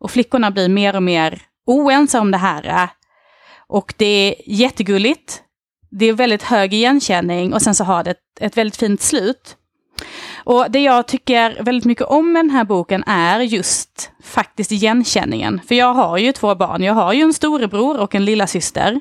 [0.00, 2.88] Och flickorna blir mer och mer oense om det här.
[3.66, 5.42] Och det är jättegulligt.
[5.90, 9.56] Det är väldigt hög igenkänning och sen så har det ett, ett väldigt fint slut.
[10.44, 15.60] Och det jag tycker väldigt mycket om med den här boken är just faktiskt igenkänningen.
[15.68, 16.82] För jag har ju två barn.
[16.82, 19.00] Jag har ju en storebror och en lilla syster.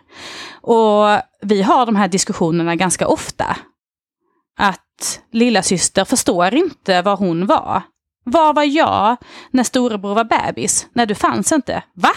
[0.62, 3.58] Och vi har de här diskussionerna ganska ofta.
[4.60, 7.82] Att lilla syster förstår inte vad hon var.
[8.26, 9.18] Var var jag
[9.52, 10.88] när storebror var bebis?
[10.94, 11.84] När du fanns inte.
[11.94, 12.12] Va?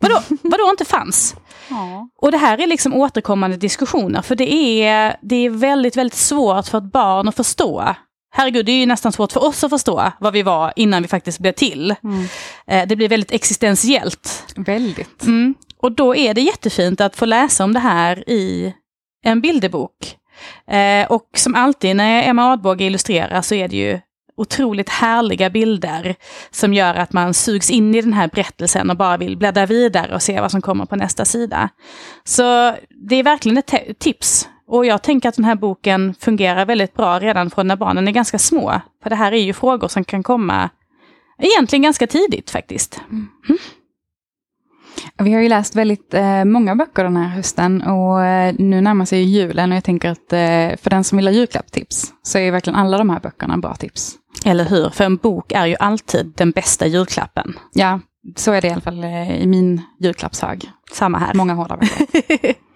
[0.00, 1.36] Vadå, vadå inte fanns?
[1.70, 2.08] Ja.
[2.18, 6.66] Och det här är liksom återkommande diskussioner, för det är, det är väldigt, väldigt svårt
[6.66, 7.94] för ett barn att förstå.
[8.36, 11.08] Herregud, det är ju nästan svårt för oss att förstå vad vi var innan vi
[11.08, 11.94] faktiskt blev till.
[12.04, 12.26] Mm.
[12.66, 14.44] Eh, det blir väldigt existentiellt.
[14.56, 15.22] Väldigt.
[15.22, 15.54] Mm.
[15.78, 18.74] Och då är det jättefint att få läsa om det här i
[19.24, 20.16] en bilderbok.
[20.70, 24.00] Eh, och som alltid när Emma Adbåge illustrerar så är det ju
[24.36, 26.14] otroligt härliga bilder
[26.50, 30.14] som gör att man sugs in i den här berättelsen och bara vill bläddra vidare
[30.14, 31.68] och se vad som kommer på nästa sida.
[32.24, 32.74] Så
[33.08, 34.48] det är verkligen ett tips.
[34.68, 38.12] Och jag tänker att den här boken fungerar väldigt bra redan från när barnen är
[38.12, 38.80] ganska små.
[39.02, 40.70] För det här är ju frågor som kan komma
[41.38, 43.00] egentligen ganska tidigt faktiskt.
[43.10, 43.28] Mm.
[45.18, 49.04] Vi har ju läst väldigt eh, många böcker den här hösten och eh, nu närmar
[49.04, 52.50] sig julen och jag tänker att eh, för den som vill ha julklappstips så är
[52.50, 54.14] verkligen alla de här böckerna bra tips.
[54.44, 54.90] Eller hur?
[54.90, 57.58] För en bok är ju alltid den bästa julklappen.
[57.72, 58.00] Ja,
[58.36, 60.70] så är det i alla fall eh, i min julklappshög.
[60.92, 61.34] Samma här.
[61.34, 62.54] Många hårda böcker.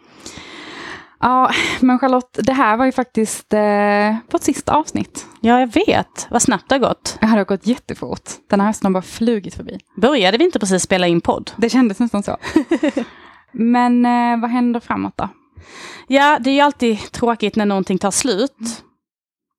[1.20, 1.50] Ja,
[1.80, 5.26] men Charlotte, det här var ju faktiskt eh, vårt sista avsnitt.
[5.40, 6.26] Ja, jag vet.
[6.30, 7.18] Vad snabbt det har gått.
[7.20, 8.30] Det har gått jättefort.
[8.50, 9.78] Den här hösten har bara flugit förbi.
[9.96, 11.50] Började vi inte precis spela in podd?
[11.56, 12.36] Det kändes nästan så.
[13.52, 15.28] men eh, vad händer framåt då?
[16.06, 18.84] Ja, det är ju alltid tråkigt när någonting tar slut.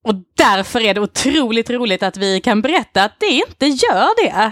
[0.04, 4.52] Och därför är det otroligt roligt att vi kan berätta att det inte gör det.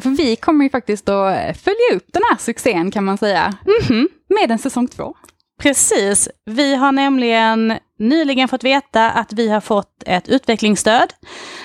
[0.00, 3.54] För vi kommer ju faktiskt att följa upp den här succén kan man säga.
[3.66, 4.08] Mm -hmm.
[4.28, 5.14] Med en säsong två.
[5.58, 6.28] Precis.
[6.44, 11.12] Vi har nämligen nyligen fått veta att vi har fått ett utvecklingsstöd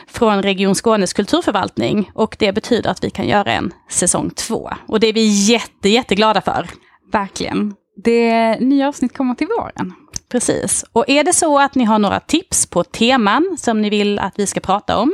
[0.08, 4.70] från Region Skånes kulturförvaltning och det betyder att vi kan göra en säsong två.
[4.88, 6.70] Och det är vi jätte, jätteglada för.
[7.12, 7.76] Verkligen.
[8.04, 9.94] Det nya avsnitt kommer till våren.
[10.32, 10.86] Precis.
[10.92, 14.40] Och är det så att ni har några tips på teman som ni vill att
[14.40, 15.14] vi ska prata om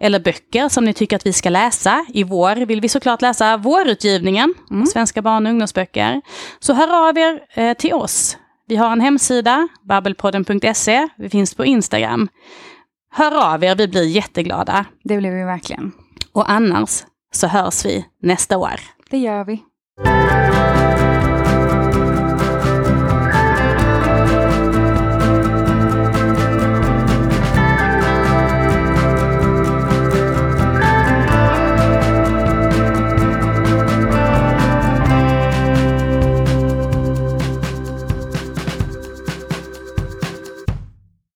[0.00, 2.06] eller böcker som ni tycker att vi ska läsa.
[2.08, 4.86] I vår vill vi såklart läsa vårutgivningen, mm.
[4.86, 6.20] Svenska barn och ungdomsböcker.
[6.58, 8.36] Så hör av er eh, till oss.
[8.68, 11.08] Vi har en hemsida, babbelpodden.se.
[11.16, 12.28] Vi finns på Instagram.
[13.10, 14.84] Hör av er, vi blir jätteglada.
[15.04, 15.92] Det blir vi verkligen.
[16.32, 18.80] Och annars så hörs vi nästa år.
[19.10, 19.62] Det gör vi.